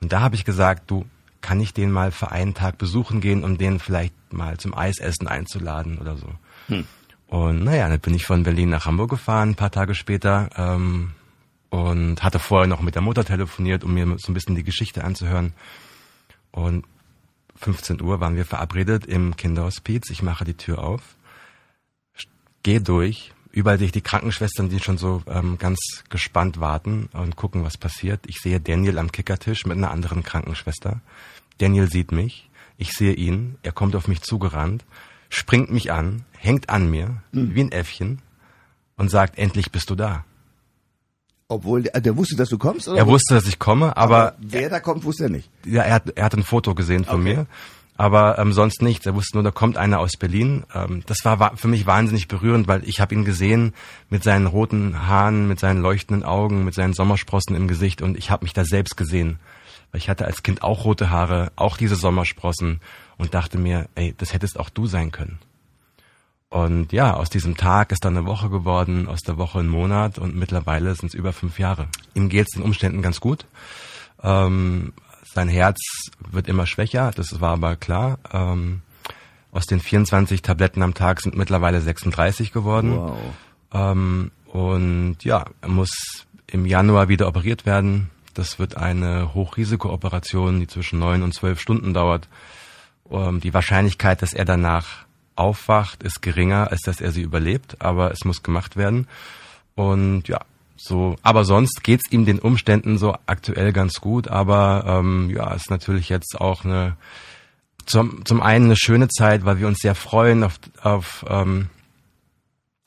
Und 0.00 0.12
da 0.12 0.20
habe 0.20 0.34
ich 0.34 0.44
gesagt, 0.44 0.90
du, 0.90 1.06
kann 1.46 1.60
ich 1.60 1.72
den 1.72 1.92
mal 1.92 2.10
für 2.10 2.32
einen 2.32 2.54
Tag 2.54 2.76
besuchen 2.76 3.20
gehen, 3.20 3.44
um 3.44 3.56
den 3.56 3.78
vielleicht 3.78 4.12
mal 4.32 4.58
zum 4.58 4.76
Eisessen 4.76 5.28
einzuladen 5.28 5.98
oder 5.98 6.16
so. 6.16 6.26
Und 7.28 7.62
naja, 7.62 7.88
dann 7.88 8.00
bin 8.00 8.14
ich 8.14 8.26
von 8.26 8.42
Berlin 8.42 8.70
nach 8.70 8.84
Hamburg 8.84 9.10
gefahren, 9.10 9.50
ein 9.50 9.54
paar 9.54 9.70
Tage 9.70 9.94
später, 9.94 10.50
ähm, 10.56 11.12
und 11.70 12.24
hatte 12.24 12.40
vorher 12.40 12.66
noch 12.66 12.80
mit 12.80 12.96
der 12.96 13.02
Mutter 13.02 13.24
telefoniert, 13.24 13.84
um 13.84 13.94
mir 13.94 14.06
so 14.18 14.32
ein 14.32 14.34
bisschen 14.34 14.56
die 14.56 14.64
Geschichte 14.64 15.04
anzuhören. 15.04 15.52
Und 16.50 16.84
15 17.54 18.02
Uhr 18.02 18.18
waren 18.18 18.34
wir 18.34 18.44
verabredet 18.44 19.06
im 19.06 19.36
Kinderhospiz. 19.36 20.10
Ich 20.10 20.24
mache 20.24 20.44
die 20.44 20.54
Tür 20.54 20.82
auf, 20.82 21.02
gehe 22.64 22.80
durch. 22.80 23.32
Überall 23.52 23.78
sehe 23.78 23.86
ich 23.86 23.92
die 23.92 24.00
Krankenschwestern, 24.00 24.68
die 24.68 24.80
schon 24.80 24.98
so 24.98 25.22
ähm, 25.28 25.58
ganz 25.58 25.78
gespannt 26.10 26.58
warten 26.58 27.08
und 27.12 27.36
gucken, 27.36 27.62
was 27.62 27.78
passiert. 27.78 28.20
Ich 28.26 28.40
sehe 28.42 28.60
Daniel 28.60 28.98
am 28.98 29.12
Kickertisch 29.12 29.64
mit 29.64 29.76
einer 29.76 29.92
anderen 29.92 30.24
Krankenschwester. 30.24 31.00
Daniel 31.58 31.90
sieht 31.90 32.12
mich, 32.12 32.48
ich 32.78 32.92
sehe 32.92 33.12
ihn, 33.14 33.56
er 33.62 33.72
kommt 33.72 33.96
auf 33.96 34.08
mich 34.08 34.20
zugerannt, 34.22 34.84
springt 35.28 35.70
mich 35.72 35.92
an, 35.92 36.24
hängt 36.36 36.68
an 36.70 36.90
mir, 36.90 37.22
wie 37.32 37.60
ein 37.62 37.72
Äffchen 37.72 38.20
und 38.96 39.10
sagt, 39.10 39.38
endlich 39.38 39.72
bist 39.72 39.90
du 39.90 39.94
da. 39.94 40.24
Obwohl, 41.48 41.82
der, 41.84 42.00
der 42.00 42.16
wusste, 42.16 42.34
dass 42.36 42.48
du 42.48 42.58
kommst? 42.58 42.88
Oder? 42.88 42.98
Er 42.98 43.06
wusste, 43.06 43.34
dass 43.34 43.46
ich 43.46 43.58
komme, 43.58 43.96
aber 43.96 44.34
wer 44.38 44.68
da 44.68 44.80
kommt, 44.80 45.04
wusste 45.04 45.24
er 45.24 45.30
nicht. 45.30 45.48
ja, 45.64 45.82
er 45.82 45.94
hat, 45.94 46.10
er 46.16 46.24
hat 46.24 46.34
ein 46.34 46.42
Foto 46.42 46.74
gesehen 46.74 47.04
von 47.04 47.20
Okay. 47.20 47.34
mir, 47.34 47.46
aber 47.96 48.38
ähm, 48.38 48.52
sonst 48.52 48.82
nichts. 48.82 49.06
Er 49.06 49.14
wusste 49.14 49.36
nur, 49.36 49.44
da 49.44 49.52
kommt 49.52 49.76
einer 49.76 50.00
aus 50.00 50.16
Berlin. 50.18 50.64
Ähm, 50.74 51.04
das 51.06 51.18
war 51.24 51.38
wa- 51.38 51.52
für 51.54 51.68
mich 51.68 51.86
wahnsinnig 51.86 52.26
berührend, 52.26 52.66
weil 52.66 52.82
ich 52.88 53.00
habe 53.00 53.14
ihn 53.14 53.24
gesehen 53.24 53.74
mit 54.10 54.24
seinen 54.24 54.46
roten 54.46 55.06
Haaren, 55.06 55.46
mit 55.46 55.60
seinen 55.60 55.80
leuchtenden 55.80 56.24
Augen, 56.24 56.64
mit 56.64 56.74
seinen 56.74 56.94
Sommersprossen 56.94 57.54
im 57.54 57.68
Gesicht 57.68 58.02
und 58.02 58.16
ich 58.16 58.30
habe 58.32 58.44
mich 58.44 58.52
da 58.52 58.64
selbst 58.64 58.96
gesehen. 58.96 59.38
Weil 59.90 60.00
ich 60.00 60.08
hatte 60.08 60.26
als 60.26 60.42
Kind 60.42 60.62
auch 60.62 60.84
rote 60.84 61.10
Haare, 61.10 61.52
auch 61.56 61.76
diese 61.76 61.96
Sommersprossen 61.96 62.80
und 63.16 63.34
dachte 63.34 63.58
mir, 63.58 63.88
ey, 63.94 64.14
das 64.16 64.32
hättest 64.32 64.58
auch 64.58 64.70
du 64.70 64.86
sein 64.86 65.12
können. 65.12 65.38
Und 66.48 66.92
ja, 66.92 67.14
aus 67.14 67.28
diesem 67.28 67.56
Tag 67.56 67.92
ist 67.92 68.04
dann 68.04 68.16
eine 68.16 68.26
Woche 68.26 68.48
geworden, 68.48 69.08
aus 69.08 69.20
der 69.22 69.36
Woche 69.36 69.60
ein 69.60 69.68
Monat 69.68 70.18
und 70.18 70.36
mittlerweile 70.36 70.94
sind 70.94 71.08
es 71.08 71.14
über 71.14 71.32
fünf 71.32 71.58
Jahre. 71.58 71.88
Ihm 72.14 72.28
geht 72.28 72.46
es 72.48 72.54
den 72.54 72.62
Umständen 72.62 73.02
ganz 73.02 73.20
gut. 73.20 73.46
Ähm, 74.22 74.92
sein 75.24 75.48
Herz 75.48 75.78
wird 76.30 76.48
immer 76.48 76.66
schwächer, 76.66 77.10
das 77.14 77.40
war 77.40 77.52
aber 77.52 77.76
klar. 77.76 78.18
Ähm, 78.32 78.82
aus 79.50 79.66
den 79.66 79.80
24 79.80 80.42
Tabletten 80.42 80.82
am 80.82 80.94
Tag 80.94 81.20
sind 81.20 81.36
mittlerweile 81.36 81.80
36 81.80 82.52
geworden. 82.52 82.96
Wow. 82.96 83.18
Ähm, 83.72 84.30
und 84.46 85.16
ja, 85.24 85.46
er 85.60 85.68
muss 85.68 86.26
im 86.46 86.64
Januar 86.64 87.08
wieder 87.08 87.26
operiert 87.26 87.66
werden. 87.66 88.10
Das 88.38 88.58
wird 88.58 88.76
eine 88.76 89.34
Hochrisikooperation, 89.34 90.60
die 90.60 90.66
zwischen 90.66 90.98
neun 90.98 91.22
und 91.22 91.32
zwölf 91.32 91.60
Stunden 91.60 91.94
dauert. 91.94 92.28
Ähm, 93.10 93.40
die 93.40 93.54
Wahrscheinlichkeit, 93.54 94.22
dass 94.22 94.32
er 94.32 94.44
danach 94.44 95.06
aufwacht, 95.36 96.02
ist 96.02 96.22
geringer, 96.22 96.70
als 96.70 96.82
dass 96.82 97.00
er 97.00 97.12
sie 97.12 97.22
überlebt, 97.22 97.80
aber 97.80 98.10
es 98.10 98.24
muss 98.24 98.42
gemacht 98.42 98.76
werden. 98.76 99.06
Und 99.74 100.28
ja, 100.28 100.40
so, 100.76 101.16
aber 101.22 101.44
sonst 101.44 101.82
geht's 101.82 102.10
ihm 102.10 102.26
den 102.26 102.38
Umständen 102.38 102.98
so 102.98 103.16
aktuell 103.26 103.72
ganz 103.72 104.00
gut, 104.00 104.28
aber 104.28 104.84
ähm, 104.86 105.30
ja, 105.30 105.52
ist 105.54 105.70
natürlich 105.70 106.08
jetzt 106.08 106.38
auch 106.38 106.64
eine 106.64 106.96
zum, 107.86 108.24
zum 108.24 108.42
einen 108.42 108.66
eine 108.66 108.76
schöne 108.76 109.08
Zeit, 109.08 109.44
weil 109.44 109.58
wir 109.58 109.68
uns 109.68 109.78
sehr 109.78 109.94
freuen 109.94 110.42
auf, 110.42 110.58
auf 110.82 111.24
ähm, 111.28 111.68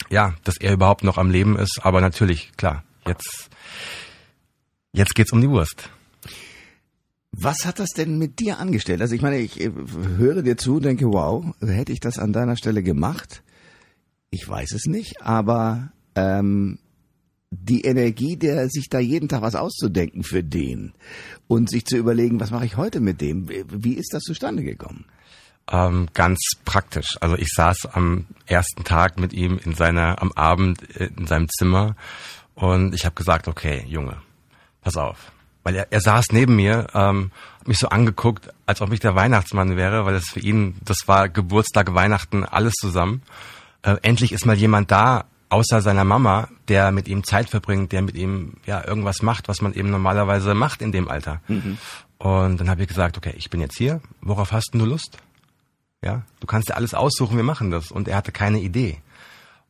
ja, 0.09 0.33
dass 0.43 0.57
er 0.57 0.73
überhaupt 0.73 1.03
noch 1.03 1.17
am 1.17 1.31
Leben 1.31 1.57
ist, 1.57 1.79
aber 1.83 2.01
natürlich, 2.01 2.51
klar, 2.57 2.83
jetzt 3.07 3.49
jetzt 4.93 5.15
geht's 5.15 5.31
um 5.31 5.41
die 5.41 5.49
Wurst. 5.49 5.89
Was 7.31 7.65
hat 7.65 7.79
das 7.79 7.89
denn 7.89 8.17
mit 8.17 8.39
dir 8.39 8.57
angestellt? 8.57 9.01
Also 9.01 9.15
ich 9.15 9.21
meine, 9.21 9.37
ich 9.37 9.61
äh, 9.61 9.71
höre 10.17 10.41
dir 10.41 10.57
zu 10.57 10.79
denke, 10.79 11.05
wow, 11.05 11.45
hätte 11.61 11.91
ich 11.91 11.99
das 11.99 12.17
an 12.17 12.33
deiner 12.33 12.57
Stelle 12.57 12.81
gemacht? 12.81 13.43
Ich 14.31 14.47
weiß 14.47 14.71
es 14.73 14.85
nicht, 14.85 15.21
aber 15.21 15.91
ähm, 16.15 16.79
die 17.51 17.81
Energie, 17.81 18.35
der 18.35 18.69
sich 18.69 18.89
da 18.89 18.99
jeden 18.99 19.29
Tag 19.29 19.41
was 19.41 19.55
auszudenken 19.55 20.23
für 20.23 20.43
den 20.43 20.93
und 21.47 21.69
sich 21.69 21.85
zu 21.85 21.97
überlegen, 21.97 22.39
was 22.39 22.51
mache 22.51 22.65
ich 22.65 22.77
heute 22.77 22.99
mit 22.99 23.21
dem? 23.21 23.49
Wie 23.49 23.93
ist 23.93 24.13
das 24.13 24.23
zustande 24.23 24.63
gekommen? 24.63 25.05
Ähm, 25.71 26.07
ganz 26.13 26.39
praktisch. 26.65 27.17
Also 27.21 27.35
ich 27.35 27.49
saß 27.55 27.89
am 27.93 28.25
ersten 28.45 28.83
Tag 28.83 29.19
mit 29.19 29.33
ihm 29.33 29.59
in 29.63 29.75
seiner, 29.75 30.21
am 30.21 30.31
Abend 30.31 30.95
äh, 30.95 31.09
in 31.15 31.27
seinem 31.27 31.47
Zimmer 31.49 31.95
und 32.55 32.93
ich 32.93 33.05
habe 33.05 33.15
gesagt, 33.15 33.47
okay, 33.47 33.83
Junge, 33.87 34.17
pass 34.89 34.97
auf. 34.97 35.31
Weil 35.63 35.75
er, 35.75 35.91
er 35.91 36.01
saß 36.01 36.27
neben 36.31 36.55
mir, 36.55 36.87
ähm, 36.93 37.31
hat 37.59 37.67
mich 37.67 37.77
so 37.77 37.89
angeguckt, 37.89 38.49
als 38.65 38.81
ob 38.81 38.91
ich 38.91 38.99
der 38.99 39.15
Weihnachtsmann 39.15 39.75
wäre, 39.75 40.05
weil 40.05 40.15
es 40.15 40.29
für 40.29 40.39
ihn, 40.39 40.75
das 40.81 41.07
war 41.07 41.29
Geburtstag, 41.29 41.93
Weihnachten, 41.93 42.43
alles 42.45 42.73
zusammen. 42.73 43.21
Äh, 43.83 43.97
endlich 44.01 44.31
ist 44.31 44.45
mal 44.45 44.57
jemand 44.57 44.91
da, 44.91 45.25
außer 45.49 45.81
seiner 45.81 46.03
Mama, 46.03 46.47
der 46.67 46.91
mit 46.91 47.07
ihm 47.07 47.23
Zeit 47.23 47.49
verbringt, 47.49 47.91
der 47.91 48.01
mit 48.01 48.15
ihm 48.15 48.53
ja 48.65 48.85
irgendwas 48.85 49.21
macht, 49.21 49.47
was 49.47 49.61
man 49.61 49.73
eben 49.73 49.89
normalerweise 49.89 50.53
macht 50.53 50.81
in 50.81 50.91
dem 50.91 51.07
Alter. 51.07 51.41
Mhm. 51.47 51.77
Und 52.17 52.59
dann 52.59 52.69
habe 52.69 52.81
ich 52.81 52.87
gesagt, 52.87 53.17
okay, 53.17 53.33
ich 53.37 53.49
bin 53.49 53.61
jetzt 53.61 53.77
hier, 53.77 54.01
worauf 54.21 54.51
hast 54.51 54.71
du 54.73 54.85
Lust? 54.85 55.17
Ja, 56.03 56.23
du 56.39 56.47
kannst 56.47 56.69
dir 56.69 56.75
alles 56.75 56.93
aussuchen, 56.93 57.35
wir 57.35 57.43
machen 57.43 57.71
das. 57.71 57.91
Und 57.91 58.07
er 58.07 58.17
hatte 58.17 58.31
keine 58.31 58.59
Idee. 58.59 58.99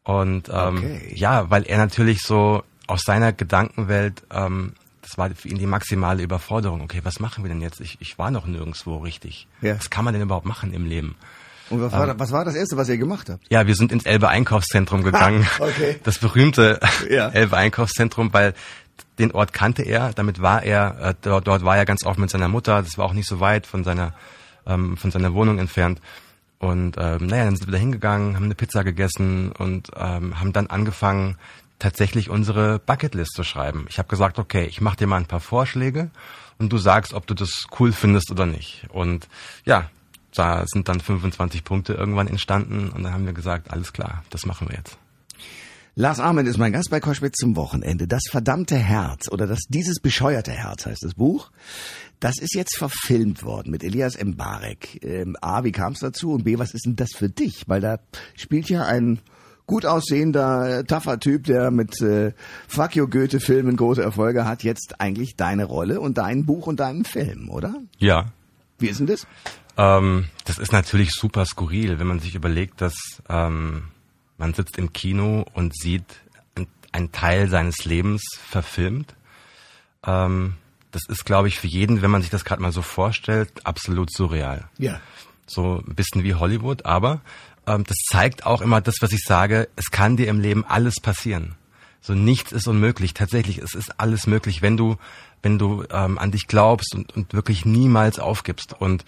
Und 0.03 0.49
ähm, 0.49 0.77
okay. 0.77 1.13
ja, 1.15 1.49
weil 1.49 1.63
er 1.63 1.77
natürlich 1.77 2.21
so 2.21 2.63
aus 2.87 3.01
seiner 3.05 3.33
Gedankenwelt, 3.33 4.23
ähm, 4.31 4.73
das 5.01 5.17
war 5.17 5.29
für 5.31 5.47
ihn 5.47 5.57
die 5.57 5.65
maximale 5.65 6.23
Überforderung. 6.23 6.81
Okay, 6.81 7.01
was 7.03 7.19
machen 7.19 7.43
wir 7.43 7.49
denn 7.49 7.61
jetzt? 7.61 7.79
Ich, 7.81 7.97
ich 7.99 8.17
war 8.17 8.31
noch 8.31 8.45
nirgendwo 8.45 8.97
richtig. 8.97 9.47
Ja. 9.61 9.77
Was 9.77 9.89
kann 9.89 10.05
man 10.05 10.13
denn 10.13 10.23
überhaupt 10.23 10.45
machen 10.45 10.73
im 10.73 10.85
Leben? 10.85 11.15
Und 11.69 11.81
was 11.81 11.91
war, 11.91 12.09
ähm, 12.09 12.19
was 12.19 12.31
war 12.31 12.45
das 12.45 12.55
Erste, 12.55 12.77
was 12.77 12.89
ihr 12.89 12.97
gemacht 12.97 13.29
habt? 13.29 13.43
Ja, 13.49 13.67
wir 13.67 13.75
sind 13.75 13.91
ins 13.91 14.05
Elbe 14.05 14.27
Einkaufszentrum 14.29 15.03
gegangen. 15.03 15.47
okay. 15.59 15.99
Das 16.03 16.19
berühmte 16.19 16.79
ja. 17.09 17.29
Elbe 17.29 17.57
Einkaufszentrum, 17.57 18.33
weil 18.33 18.53
den 19.17 19.31
Ort 19.31 19.53
kannte 19.53 19.83
er, 19.83 20.13
damit 20.13 20.41
war 20.41 20.63
er, 20.63 20.99
äh, 20.99 21.13
dort, 21.21 21.47
dort 21.47 21.63
war 21.63 21.77
er 21.77 21.85
ganz 21.85 22.05
oft 22.05 22.19
mit 22.19 22.29
seiner 22.29 22.47
Mutter, 22.47 22.81
das 22.81 22.97
war 22.97 23.05
auch 23.05 23.13
nicht 23.13 23.27
so 23.27 23.39
weit 23.39 23.67
von 23.67 23.83
seiner, 23.83 24.13
ähm, 24.65 24.97
von 24.97 25.11
seiner 25.11 25.33
Wohnung 25.33 25.59
entfernt. 25.59 26.01
Und 26.57 26.97
ähm, 26.97 27.27
naja, 27.27 27.45
dann 27.45 27.55
sind 27.55 27.67
wir 27.67 27.71
da 27.71 27.77
hingegangen, 27.77 28.35
haben 28.35 28.45
eine 28.45 28.55
Pizza 28.55 28.83
gegessen 28.83 29.51
und 29.53 29.91
ähm, 29.95 30.39
haben 30.39 30.51
dann 30.51 30.67
angefangen, 30.67 31.37
tatsächlich 31.79 32.29
unsere 32.29 32.79
Bucketlist 32.79 33.33
zu 33.33 33.43
schreiben. 33.43 33.85
Ich 33.89 33.97
habe 33.97 34.09
gesagt, 34.09 34.37
okay, 34.37 34.65
ich 34.65 34.81
mache 34.81 34.97
dir 34.97 35.07
mal 35.07 35.17
ein 35.17 35.25
paar 35.25 35.39
Vorschläge 35.39 36.11
und 36.57 36.71
du 36.71 36.77
sagst, 36.77 37.13
ob 37.13 37.25
du 37.25 37.33
das 37.33 37.65
cool 37.79 37.91
findest 37.91 38.31
oder 38.31 38.45
nicht. 38.45 38.85
Und 38.89 39.27
ja, 39.65 39.89
da 40.33 40.65
sind 40.67 40.89
dann 40.89 40.99
25 40.99 41.63
Punkte 41.63 41.93
irgendwann 41.93 42.27
entstanden 42.27 42.89
und 42.89 43.03
dann 43.03 43.13
haben 43.13 43.25
wir 43.25 43.33
gesagt, 43.33 43.71
alles 43.71 43.93
klar, 43.93 44.23
das 44.29 44.45
machen 44.45 44.69
wir 44.69 44.77
jetzt. 44.77 44.97
Lars 45.95 46.19
Ahmed 46.19 46.47
ist 46.47 46.57
mein 46.57 46.71
Gast 46.71 46.91
bei 46.91 46.99
Koschwitz 46.99 47.37
zum 47.37 47.55
Wochenende. 47.55 48.07
Das 48.07 48.23
verdammte 48.29 48.77
Herz 48.77 49.27
oder 49.29 49.47
das 49.47 49.59
dieses 49.67 49.99
bescheuerte 49.99 50.51
Herz 50.51 50.85
heißt 50.85 51.03
das 51.03 51.15
Buch. 51.15 51.51
Das 52.19 52.37
ist 52.39 52.53
jetzt 52.53 52.77
verfilmt 52.77 53.43
worden 53.43 53.71
mit 53.71 53.83
Elias 53.83 54.17
Mbarek. 54.21 55.03
Ähm, 55.03 55.35
A, 55.41 55.63
wie 55.63 55.71
kam 55.71 55.93
es 55.93 55.99
dazu? 55.99 56.33
Und 56.33 56.43
B, 56.43 56.57
was 56.57 56.73
ist 56.73 56.85
denn 56.85 56.95
das 56.95 57.09
für 57.13 57.29
dich? 57.29 57.63
Weil 57.67 57.81
da 57.81 57.99
spielt 58.35 58.69
ja 58.69 58.85
ein 58.85 59.19
gut 59.69 59.85
aussehender, 59.85 60.83
taffer 60.85 61.19
Typ, 61.19 61.43
der 61.43 61.69
mit 61.69 62.01
äh, 62.01 62.33
Fuck 62.67 62.95
You 62.95 63.07
Goethe-Filmen 63.07 63.77
große 63.77 64.01
Erfolge 64.01 64.45
hat, 64.45 64.63
jetzt 64.63 64.99
eigentlich 64.99 65.35
deine 65.35 65.65
Rolle 65.65 66.01
und 66.01 66.17
dein 66.17 66.47
Buch 66.47 66.65
und 66.65 66.79
deinen 66.79 67.05
Film, 67.05 67.49
oder? 67.49 67.75
Ja. 67.99 68.25
Wie 68.79 68.87
ist 68.87 68.99
denn 68.99 69.07
das? 69.07 69.27
Ähm, 69.77 70.25
das 70.45 70.57
ist 70.57 70.71
natürlich 70.71 71.11
super 71.11 71.45
skurril, 71.45 71.99
wenn 71.99 72.07
man 72.07 72.19
sich 72.19 72.33
überlegt, 72.33 72.81
dass 72.81 72.95
ähm, 73.29 73.83
man 74.39 74.55
sitzt 74.55 74.79
im 74.79 74.91
Kino 74.91 75.45
und 75.53 75.77
sieht 75.77 76.03
einen 76.91 77.11
Teil 77.11 77.47
seines 77.47 77.85
Lebens 77.85 78.23
verfilmt. 78.43 79.13
Ähm, 80.03 80.55
das 80.89 81.03
ist, 81.07 81.25
glaube 81.25 81.47
ich, 81.47 81.59
für 81.59 81.67
jeden, 81.67 82.01
wenn 82.01 82.09
man 82.09 82.23
sich 82.23 82.31
das 82.31 82.43
gerade 82.43 82.63
mal 82.63 82.71
so 82.71 82.81
vorstellt, 82.81 83.51
absolut 83.65 84.11
surreal. 84.11 84.67
Ja. 84.79 84.99
So 85.45 85.83
ein 85.87 85.93
bisschen 85.93 86.23
wie 86.23 86.33
Hollywood, 86.33 86.85
aber 86.85 87.21
ähm, 87.69 87.83
das 87.85 87.97
zeigt 88.09 88.45
auch 88.45 88.61
immer 88.61 88.81
das, 88.81 88.95
was 88.99 89.11
ich 89.11 89.21
sage, 89.23 89.69
es 89.75 89.91
kann 89.91 90.17
dir 90.17 90.27
im 90.27 90.39
Leben 90.39 90.65
alles 90.65 90.95
passieren. 90.99 91.55
So 92.01 92.13
nichts 92.13 92.51
ist 92.51 92.67
unmöglich. 92.67 93.13
Tatsächlich, 93.13 93.59
es 93.59 93.75
ist 93.75 93.99
alles 93.99 94.25
möglich, 94.25 94.61
wenn 94.61 94.75
du, 94.75 94.95
wenn 95.43 95.59
du 95.59 95.83
ähm, 95.91 96.17
an 96.17 96.31
dich 96.31 96.47
glaubst 96.47 96.95
und, 96.95 97.15
und 97.15 97.33
wirklich 97.33 97.65
niemals 97.65 98.17
aufgibst. 98.17 98.73
Und 98.73 99.05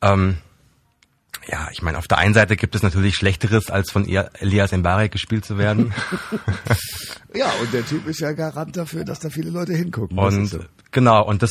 ähm, 0.00 0.38
ja, 1.48 1.68
ich 1.72 1.82
meine, 1.82 1.98
auf 1.98 2.08
der 2.08 2.18
einen 2.18 2.32
Seite 2.32 2.56
gibt 2.56 2.74
es 2.74 2.82
natürlich 2.82 3.16
Schlechteres, 3.16 3.68
als 3.68 3.90
von 3.90 4.08
Elias 4.08 4.72
Mbarek 4.72 5.12
gespielt 5.12 5.44
zu 5.44 5.58
werden. 5.58 5.92
ja, 7.34 7.50
und 7.60 7.72
der 7.74 7.84
Typ 7.84 8.06
ist 8.06 8.20
ja 8.20 8.32
Garant 8.32 8.76
dafür, 8.76 9.04
dass 9.04 9.18
da 9.18 9.28
viele 9.28 9.50
Leute 9.50 9.74
hingucken. 9.74 10.18
Und 10.18 10.46
so. 10.46 10.60
genau, 10.92 11.26
und 11.26 11.42
das, 11.42 11.50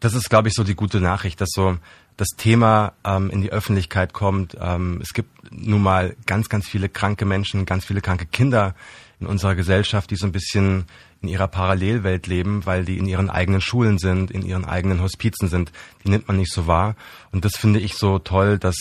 das 0.00 0.14
ist, 0.14 0.30
glaube 0.30 0.48
ich, 0.48 0.54
so 0.54 0.64
die 0.64 0.74
gute 0.74 1.00
Nachricht, 1.00 1.40
dass 1.40 1.50
so 1.52 1.76
das 2.16 2.28
Thema 2.36 2.92
ähm, 3.04 3.30
in 3.30 3.42
die 3.42 3.52
Öffentlichkeit 3.52 4.12
kommt. 4.12 4.56
Ähm, 4.60 5.00
es 5.02 5.12
gibt 5.12 5.52
nun 5.52 5.82
mal 5.82 6.16
ganz, 6.26 6.48
ganz 6.48 6.66
viele 6.66 6.88
kranke 6.88 7.24
Menschen, 7.24 7.66
ganz 7.66 7.84
viele 7.84 8.00
kranke 8.00 8.26
Kinder 8.26 8.74
in 9.20 9.26
unserer 9.26 9.54
Gesellschaft, 9.54 10.10
die 10.10 10.16
so 10.16 10.26
ein 10.26 10.32
bisschen 10.32 10.86
in 11.22 11.28
ihrer 11.28 11.48
Parallelwelt 11.48 12.26
leben, 12.26 12.66
weil 12.66 12.84
die 12.84 12.98
in 12.98 13.06
ihren 13.06 13.30
eigenen 13.30 13.60
Schulen 13.60 13.98
sind, 13.98 14.30
in 14.30 14.42
ihren 14.42 14.64
eigenen 14.64 15.00
Hospizen 15.00 15.48
sind. 15.48 15.72
Die 16.04 16.10
nimmt 16.10 16.28
man 16.28 16.36
nicht 16.36 16.52
so 16.52 16.66
wahr. 16.66 16.96
Und 17.32 17.44
das 17.44 17.56
finde 17.56 17.80
ich 17.80 17.94
so 17.94 18.18
toll, 18.18 18.58
dass 18.58 18.76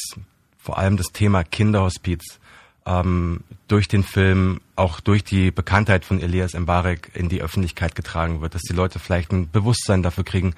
vor 0.58 0.78
allem 0.78 0.98
das 0.98 1.08
Thema 1.08 1.44
Kinderhospiz 1.44 2.40
ähm, 2.86 3.42
durch 3.68 3.88
den 3.88 4.04
Film, 4.04 4.62
auch 4.76 5.00
durch 5.00 5.24
die 5.24 5.52
Bekanntheit 5.52 6.06
von 6.06 6.20
Elias 6.20 6.54
Mbarek 6.54 7.12
in 7.14 7.30
die 7.30 7.42
Öffentlichkeit 7.42 7.96
getragen 7.96 8.42
wird, 8.42 8.56
dass 8.56 8.62
die 8.62 8.74
Leute 8.74 9.00
vielleicht 9.00 9.32
ein 9.32 9.50
Bewusstsein 9.50 10.04
dafür 10.04 10.24
kriegen, 10.24 10.54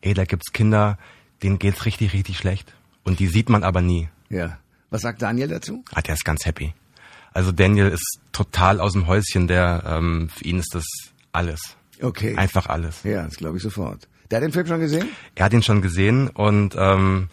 ey, 0.00 0.14
da 0.14 0.24
gibt's 0.24 0.52
Kinder, 0.52 0.98
denen 1.42 1.58
geht's 1.58 1.84
richtig, 1.84 2.12
richtig 2.12 2.38
schlecht. 2.38 2.74
Und 3.04 3.18
die 3.18 3.26
sieht 3.26 3.48
man 3.48 3.64
aber 3.64 3.82
nie. 3.82 4.08
Ja. 4.28 4.58
Was 4.90 5.02
sagt 5.02 5.22
Daniel 5.22 5.48
dazu? 5.48 5.84
Ah, 5.92 6.02
der 6.02 6.14
ist 6.14 6.24
ganz 6.24 6.44
happy. 6.44 6.74
Also 7.32 7.50
Daniel 7.50 7.88
ist 7.88 8.20
total 8.32 8.80
aus 8.80 8.92
dem 8.92 9.06
Häuschen, 9.06 9.48
der 9.48 9.82
ähm, 9.86 10.28
für 10.28 10.44
ihn 10.44 10.58
ist 10.58 10.74
das 10.74 10.84
alles. 11.32 11.60
Okay. 12.00 12.36
Einfach 12.36 12.66
alles. 12.66 13.02
Ja, 13.04 13.22
das 13.22 13.36
glaube 13.36 13.56
ich 13.56 13.62
sofort. 13.62 14.08
Der 14.30 14.36
hat 14.36 14.44
den 14.44 14.52
Film 14.52 14.66
schon 14.66 14.80
gesehen? 14.80 15.08
Er 15.34 15.46
hat 15.46 15.52
ihn 15.52 15.62
schon 15.62 15.82
gesehen 15.82 16.28
und 16.28 16.74
ähm, 16.76 17.28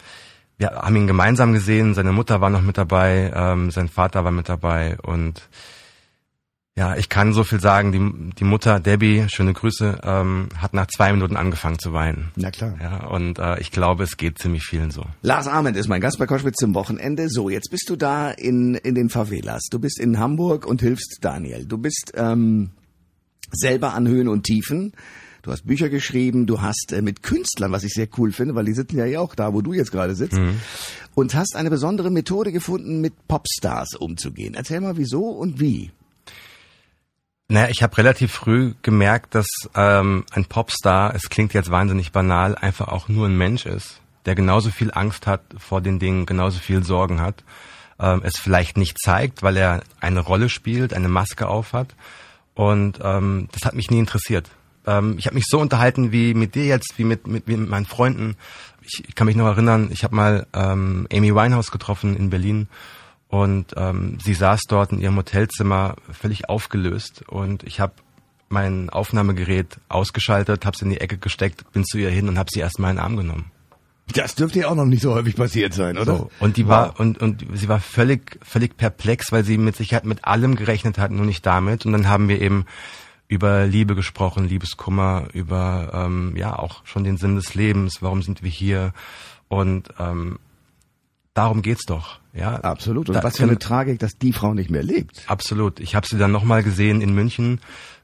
wir 0.58 0.70
haben 0.70 0.96
ihn 0.96 1.06
gemeinsam 1.06 1.52
gesehen. 1.52 1.94
Seine 1.94 2.12
Mutter 2.12 2.40
war 2.40 2.50
noch 2.50 2.62
mit 2.62 2.78
dabei, 2.78 3.32
ähm, 3.34 3.70
sein 3.70 3.88
Vater 3.88 4.24
war 4.24 4.32
mit 4.32 4.48
dabei 4.48 4.98
und 5.02 5.48
ja, 6.76 6.96
ich 6.96 7.08
kann 7.08 7.32
so 7.32 7.44
viel 7.44 7.60
sagen. 7.60 7.92
Die, 7.92 8.34
die 8.36 8.44
Mutter 8.44 8.80
Debbie, 8.80 9.26
schöne 9.28 9.52
Grüße, 9.52 10.00
ähm, 10.02 10.48
hat 10.56 10.72
nach 10.72 10.86
zwei 10.86 11.12
Minuten 11.12 11.36
angefangen 11.36 11.78
zu 11.78 11.92
weinen. 11.92 12.30
Na 12.36 12.50
klar. 12.50 12.74
Ja, 12.80 13.06
und 13.08 13.38
äh, 13.38 13.60
ich 13.60 13.70
glaube, 13.70 14.04
es 14.04 14.16
geht 14.16 14.38
ziemlich 14.38 14.64
vielen 14.64 14.90
so. 14.90 15.04
Lars 15.22 15.46
Ahmed 15.46 15.76
ist 15.76 15.88
mein 15.88 16.00
Gast 16.00 16.18
bei 16.18 16.26
Koschwitz 16.26 16.56
zum 16.56 16.74
Wochenende. 16.74 17.28
So, 17.28 17.50
jetzt 17.50 17.70
bist 17.70 17.90
du 17.90 17.96
da 17.96 18.30
in 18.30 18.76
in 18.76 18.94
den 18.94 19.10
Favelas. 19.10 19.64
Du 19.70 19.78
bist 19.78 19.98
in 20.00 20.18
Hamburg 20.18 20.64
und 20.64 20.80
hilfst 20.80 21.18
Daniel. 21.20 21.66
Du 21.66 21.76
bist 21.76 22.12
ähm, 22.14 22.70
selber 23.50 23.94
an 23.94 24.06
Höhen 24.08 24.28
und 24.28 24.44
Tiefen. 24.44 24.92
Du 25.42 25.50
hast 25.50 25.66
Bücher 25.66 25.88
geschrieben, 25.88 26.46
du 26.46 26.60
hast 26.60 26.92
äh, 26.92 27.02
mit 27.02 27.22
Künstlern, 27.22 27.72
was 27.72 27.82
ich 27.84 27.94
sehr 27.94 28.08
cool 28.18 28.30
finde, 28.30 28.54
weil 28.54 28.66
die 28.66 28.74
sitzen 28.74 28.98
ja 28.98 29.20
auch 29.20 29.34
da, 29.34 29.54
wo 29.54 29.62
du 29.62 29.72
jetzt 29.72 29.90
gerade 29.90 30.14
sitzt, 30.14 30.38
mhm. 30.38 30.60
und 31.14 31.34
hast 31.34 31.56
eine 31.56 31.70
besondere 31.70 32.10
Methode 32.10 32.52
gefunden, 32.52 33.00
mit 33.00 33.14
Popstars 33.26 33.94
umzugehen. 33.94 34.54
Erzähl 34.54 34.80
mal, 34.80 34.98
wieso 34.98 35.28
und 35.28 35.58
wie. 35.58 35.92
Naja, 37.50 37.66
ich 37.68 37.82
habe 37.82 37.98
relativ 37.98 38.30
früh 38.30 38.74
gemerkt, 38.82 39.34
dass 39.34 39.48
ähm, 39.74 40.24
ein 40.30 40.44
Popstar, 40.44 41.16
es 41.16 41.30
klingt 41.30 41.52
jetzt 41.52 41.68
wahnsinnig 41.68 42.12
banal, 42.12 42.54
einfach 42.54 42.86
auch 42.86 43.08
nur 43.08 43.26
ein 43.26 43.36
Mensch 43.36 43.66
ist, 43.66 44.00
der 44.24 44.36
genauso 44.36 44.70
viel 44.70 44.92
Angst 44.94 45.26
hat 45.26 45.40
vor 45.58 45.80
den 45.80 45.98
Dingen, 45.98 46.26
genauso 46.26 46.60
viel 46.60 46.84
Sorgen 46.84 47.20
hat, 47.20 47.42
ähm, 47.98 48.20
es 48.22 48.34
vielleicht 48.38 48.76
nicht 48.76 49.00
zeigt, 49.00 49.42
weil 49.42 49.56
er 49.56 49.82
eine 49.98 50.20
Rolle 50.20 50.48
spielt, 50.48 50.94
eine 50.94 51.08
Maske 51.08 51.48
aufhat 51.48 51.96
und 52.54 53.00
ähm, 53.02 53.48
das 53.50 53.64
hat 53.64 53.74
mich 53.74 53.90
nie 53.90 53.98
interessiert. 53.98 54.48
ähm, 54.86 55.16
ich 55.18 55.26
habe 55.26 55.34
mich 55.34 55.46
so 55.48 55.58
unterhalten 55.58 56.12
wie 56.12 56.34
mit 56.34 56.54
dir 56.54 56.66
jetzt, 56.66 56.98
wie 56.98 57.04
mit, 57.04 57.26
mit, 57.26 57.48
wie 57.48 57.56
mit 57.56 57.68
meinen 57.68 57.86
Freunden. 57.86 58.36
Ich, 58.82 59.08
ich 59.08 59.16
kann 59.16 59.26
mich 59.26 59.34
noch 59.34 59.46
erinnern, 59.46 59.90
ich 59.92 60.04
habe 60.04 60.14
mal 60.14 60.46
ähm, 60.52 61.08
Amy 61.12 61.34
Winehouse 61.34 61.72
getroffen 61.72 62.16
in 62.16 62.30
Berlin 62.30 62.68
und 63.30 63.74
ähm, 63.76 64.18
sie 64.20 64.34
saß 64.34 64.62
dort 64.68 64.90
in 64.90 65.00
ihrem 65.00 65.16
Hotelzimmer 65.16 65.94
völlig 66.10 66.48
aufgelöst 66.48 67.22
und 67.28 67.62
ich 67.62 67.78
habe 67.78 67.92
mein 68.48 68.90
Aufnahmegerät 68.90 69.78
ausgeschaltet, 69.88 70.66
habe 70.66 70.74
es 70.74 70.82
in 70.82 70.90
die 70.90 71.00
Ecke 71.00 71.16
gesteckt, 71.16 71.64
bin 71.72 71.84
zu 71.84 71.98
ihr 71.98 72.10
hin 72.10 72.28
und 72.28 72.38
habe 72.38 72.50
sie 72.52 72.58
erstmal 72.58 72.90
in 72.90 72.96
den 72.96 73.04
Arm 73.04 73.16
genommen. 73.16 73.52
Das 74.12 74.34
dürfte 74.34 74.58
ja 74.58 74.68
auch 74.68 74.74
noch 74.74 74.84
nicht 74.84 75.02
so 75.02 75.14
häufig 75.14 75.36
passiert 75.36 75.72
sein, 75.72 75.96
oder? 75.96 76.16
So. 76.16 76.30
Und 76.40 76.56
die 76.56 76.66
war 76.66 76.98
und 76.98 77.22
und 77.22 77.46
sie 77.54 77.68
war 77.68 77.78
völlig 77.78 78.40
völlig 78.42 78.76
perplex, 78.76 79.30
weil 79.30 79.44
sie 79.44 79.56
mit 79.56 79.76
Sicherheit 79.76 80.04
mit 80.04 80.24
allem 80.24 80.56
gerechnet 80.56 80.98
hat, 80.98 81.12
nur 81.12 81.24
nicht 81.24 81.46
damit. 81.46 81.86
Und 81.86 81.92
dann 81.92 82.08
haben 82.08 82.28
wir 82.28 82.42
eben 82.42 82.66
über 83.28 83.64
Liebe 83.64 83.94
gesprochen, 83.94 84.48
Liebeskummer, 84.48 85.28
über 85.32 85.92
ähm, 85.94 86.34
ja 86.36 86.58
auch 86.58 86.84
schon 86.84 87.04
den 87.04 87.16
Sinn 87.16 87.36
des 87.36 87.54
Lebens. 87.54 88.02
Warum 88.02 88.22
sind 88.22 88.42
wir 88.42 88.50
hier? 88.50 88.92
Und 89.46 89.90
ähm, 90.00 90.40
darum 91.40 91.62
geht's 91.62 91.86
doch. 91.86 92.20
Ja, 92.34 92.56
absolut. 92.56 93.08
Und 93.08 93.14
da, 93.14 93.22
was 93.22 93.38
für 93.38 93.44
eine 93.44 93.58
Tragik, 93.58 93.98
dass 93.98 94.18
die 94.18 94.34
Frau 94.34 94.52
nicht 94.52 94.70
mehr 94.70 94.82
lebt. 94.82 95.24
Absolut. 95.26 95.80
Ich 95.80 95.94
habe 95.94 96.06
sie 96.06 96.18
dann 96.18 96.30
nochmal 96.30 96.62
gesehen 96.62 97.00
in 97.00 97.14
München 97.14 97.60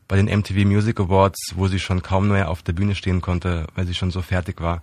bei 0.08 0.16
den 0.16 0.26
MTV 0.26 0.64
Music 0.64 0.98
Awards, 1.00 1.52
wo 1.54 1.68
sie 1.68 1.78
schon 1.78 2.02
kaum 2.02 2.28
mehr 2.28 2.48
auf 2.48 2.62
der 2.62 2.72
Bühne 2.72 2.94
stehen 2.94 3.20
konnte, 3.20 3.66
weil 3.74 3.86
sie 3.86 3.94
schon 3.94 4.10
so 4.10 4.22
fertig 4.22 4.62
war. 4.62 4.82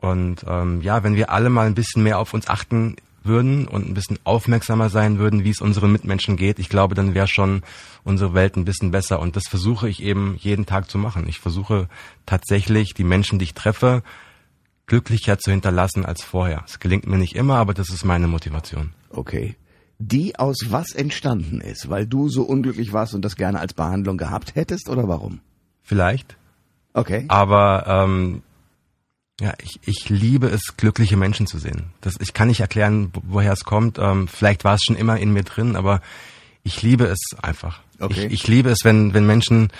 Und 0.00 0.44
ähm, 0.46 0.82
ja, 0.82 1.02
wenn 1.02 1.16
wir 1.16 1.30
alle 1.30 1.48
mal 1.48 1.66
ein 1.66 1.74
bisschen 1.74 2.02
mehr 2.02 2.18
auf 2.18 2.34
uns 2.34 2.48
achten 2.48 2.96
würden 3.24 3.66
und 3.68 3.88
ein 3.88 3.94
bisschen 3.94 4.18
aufmerksamer 4.24 4.90
sein 4.90 5.18
würden, 5.18 5.44
wie 5.44 5.50
es 5.50 5.60
unseren 5.60 5.92
Mitmenschen 5.92 6.36
geht, 6.36 6.58
ich 6.58 6.68
glaube, 6.68 6.94
dann 6.94 7.14
wäre 7.14 7.28
schon 7.28 7.62
unsere 8.04 8.34
Welt 8.34 8.56
ein 8.56 8.66
bisschen 8.66 8.90
besser. 8.90 9.18
Und 9.18 9.34
das 9.34 9.48
versuche 9.48 9.88
ich 9.88 10.02
eben 10.02 10.36
jeden 10.38 10.66
Tag 10.66 10.90
zu 10.90 10.98
machen. 10.98 11.26
Ich 11.26 11.38
versuche 11.38 11.88
tatsächlich 12.26 12.92
die 12.92 13.04
Menschen, 13.04 13.38
die 13.38 13.44
ich 13.44 13.54
treffe, 13.54 14.02
glücklicher 14.92 15.38
zu 15.38 15.50
hinterlassen 15.50 16.04
als 16.04 16.22
vorher. 16.22 16.64
Es 16.66 16.78
gelingt 16.78 17.06
mir 17.06 17.16
nicht 17.16 17.34
immer, 17.34 17.56
aber 17.56 17.72
das 17.72 17.88
ist 17.88 18.04
meine 18.04 18.26
Motivation. 18.26 18.92
Okay. 19.08 19.56
Die 19.98 20.38
aus 20.38 20.58
was 20.68 20.92
entstanden 20.92 21.62
ist, 21.62 21.88
weil 21.88 22.06
du 22.06 22.28
so 22.28 22.42
unglücklich 22.42 22.92
warst 22.92 23.14
und 23.14 23.24
das 23.24 23.36
gerne 23.36 23.58
als 23.58 23.72
Behandlung 23.72 24.18
gehabt 24.18 24.54
hättest 24.54 24.90
oder 24.90 25.08
warum? 25.08 25.40
Vielleicht. 25.82 26.36
Okay. 26.92 27.24
Aber 27.28 27.86
ähm, 27.86 28.42
ja, 29.40 29.54
ich, 29.62 29.80
ich 29.86 30.10
liebe 30.10 30.48
es, 30.48 30.76
glückliche 30.76 31.16
Menschen 31.16 31.46
zu 31.46 31.56
sehen. 31.56 31.84
Das, 32.02 32.16
ich 32.20 32.34
kann 32.34 32.48
nicht 32.48 32.60
erklären, 32.60 33.12
woher 33.22 33.54
es 33.54 33.64
kommt. 33.64 33.98
Ähm, 33.98 34.28
vielleicht 34.28 34.62
war 34.62 34.74
es 34.74 34.82
schon 34.84 34.96
immer 34.96 35.18
in 35.18 35.32
mir 35.32 35.44
drin, 35.44 35.74
aber 35.74 36.02
ich 36.64 36.82
liebe 36.82 37.06
es 37.06 37.18
einfach. 37.40 37.80
Okay. 37.98 38.26
Ich, 38.26 38.32
ich 38.32 38.46
liebe 38.46 38.68
es, 38.68 38.84
wenn, 38.84 39.14
wenn 39.14 39.24
Menschen 39.24 39.72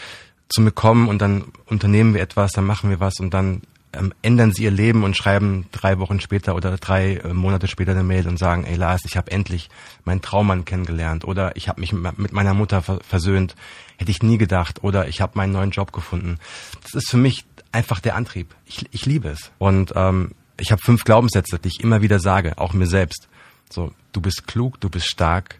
zu 0.48 0.62
mir 0.62 0.72
kommen 0.72 1.08
und 1.08 1.20
dann 1.20 1.44
unternehmen 1.66 2.14
wir 2.14 2.22
etwas, 2.22 2.52
dann 2.52 2.64
machen 2.64 2.88
wir 2.88 2.98
was 2.98 3.20
und 3.20 3.34
dann 3.34 3.60
ähm, 3.92 4.14
ändern 4.22 4.52
sie 4.52 4.64
ihr 4.64 4.70
Leben 4.70 5.04
und 5.04 5.16
schreiben 5.16 5.66
drei 5.72 5.98
Wochen 5.98 6.20
später 6.20 6.54
oder 6.54 6.76
drei 6.76 7.16
äh, 7.16 7.32
Monate 7.32 7.68
später 7.68 7.92
eine 7.92 8.02
Mail 8.02 8.26
und 8.28 8.38
sagen, 8.38 8.64
ey 8.64 8.76
Lars, 8.76 9.02
ich 9.04 9.16
habe 9.16 9.30
endlich 9.30 9.68
meinen 10.04 10.22
Traummann 10.22 10.64
kennengelernt 10.64 11.24
oder 11.24 11.56
ich 11.56 11.68
habe 11.68 11.80
mich 11.80 11.92
mit 11.92 12.32
meiner 12.32 12.54
Mutter 12.54 12.82
versöhnt, 12.82 13.54
hätte 13.96 14.10
ich 14.10 14.22
nie 14.22 14.38
gedacht 14.38 14.82
oder 14.82 15.08
ich 15.08 15.20
habe 15.20 15.32
meinen 15.36 15.52
neuen 15.52 15.70
Job 15.70 15.92
gefunden. 15.92 16.38
Das 16.82 16.94
ist 16.94 17.10
für 17.10 17.16
mich 17.16 17.44
einfach 17.70 18.00
der 18.00 18.16
Antrieb. 18.16 18.54
Ich, 18.66 18.86
ich 18.92 19.06
liebe 19.06 19.28
es. 19.28 19.50
Und 19.58 19.92
ähm, 19.96 20.32
ich 20.58 20.72
habe 20.72 20.82
fünf 20.82 21.04
Glaubenssätze, 21.04 21.58
die 21.58 21.68
ich 21.68 21.80
immer 21.80 22.02
wieder 22.02 22.20
sage, 22.20 22.58
auch 22.58 22.72
mir 22.72 22.86
selbst. 22.86 23.28
So, 23.70 23.92
du 24.12 24.20
bist 24.20 24.46
klug, 24.46 24.80
du 24.80 24.90
bist 24.90 25.06
stark, 25.06 25.58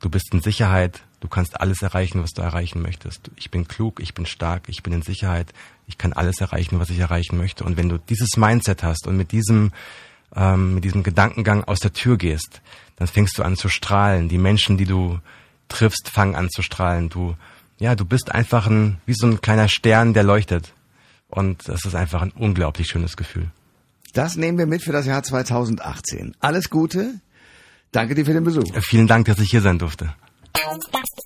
du 0.00 0.08
bist 0.08 0.32
in 0.32 0.40
Sicherheit, 0.40 1.02
du 1.20 1.28
kannst 1.28 1.60
alles 1.60 1.82
erreichen, 1.82 2.22
was 2.22 2.30
du 2.30 2.42
erreichen 2.42 2.82
möchtest. 2.82 3.30
Ich 3.36 3.50
bin 3.50 3.68
klug, 3.68 4.00
ich 4.00 4.14
bin 4.14 4.26
stark, 4.26 4.68
ich 4.68 4.82
bin 4.82 4.92
in 4.92 5.02
Sicherheit, 5.02 5.52
ich 5.86 5.98
kann 5.98 6.12
alles 6.12 6.40
erreichen, 6.40 6.80
was 6.80 6.90
ich 6.90 6.98
erreichen 6.98 7.36
möchte. 7.36 7.64
Und 7.64 7.76
wenn 7.76 7.88
du 7.88 7.98
dieses 7.98 8.36
Mindset 8.36 8.82
hast 8.82 9.06
und 9.06 9.16
mit 9.16 9.32
diesem 9.32 9.72
ähm, 10.34 10.74
mit 10.74 10.84
diesem 10.84 11.02
Gedankengang 11.02 11.64
aus 11.64 11.80
der 11.80 11.92
Tür 11.92 12.16
gehst, 12.16 12.60
dann 12.96 13.08
fängst 13.08 13.36
du 13.38 13.42
an 13.42 13.56
zu 13.56 13.68
strahlen. 13.68 14.28
Die 14.28 14.38
Menschen, 14.38 14.76
die 14.76 14.84
du 14.84 15.18
triffst, 15.68 16.08
fangen 16.08 16.36
an 16.36 16.48
zu 16.50 16.62
strahlen. 16.62 17.08
Du 17.08 17.36
ja, 17.78 17.94
du 17.94 18.04
bist 18.04 18.30
einfach 18.32 18.66
ein 18.66 19.00
wie 19.06 19.14
so 19.14 19.26
ein 19.26 19.40
kleiner 19.40 19.68
Stern, 19.68 20.14
der 20.14 20.22
leuchtet. 20.22 20.74
Und 21.28 21.68
das 21.68 21.84
ist 21.84 21.94
einfach 21.94 22.22
ein 22.22 22.32
unglaublich 22.32 22.88
schönes 22.88 23.16
Gefühl. 23.16 23.50
Das 24.12 24.36
nehmen 24.36 24.58
wir 24.58 24.66
mit 24.66 24.82
für 24.82 24.92
das 24.92 25.06
Jahr 25.06 25.22
2018. 25.22 26.34
Alles 26.40 26.68
Gute. 26.70 27.20
Danke 27.92 28.14
dir 28.14 28.24
für 28.24 28.32
den 28.32 28.44
Besuch. 28.44 28.64
Vielen 28.82 29.06
Dank, 29.06 29.26
dass 29.26 29.38
ich 29.38 29.50
hier 29.50 29.60
sein 29.60 29.78
durfte. 29.78 30.12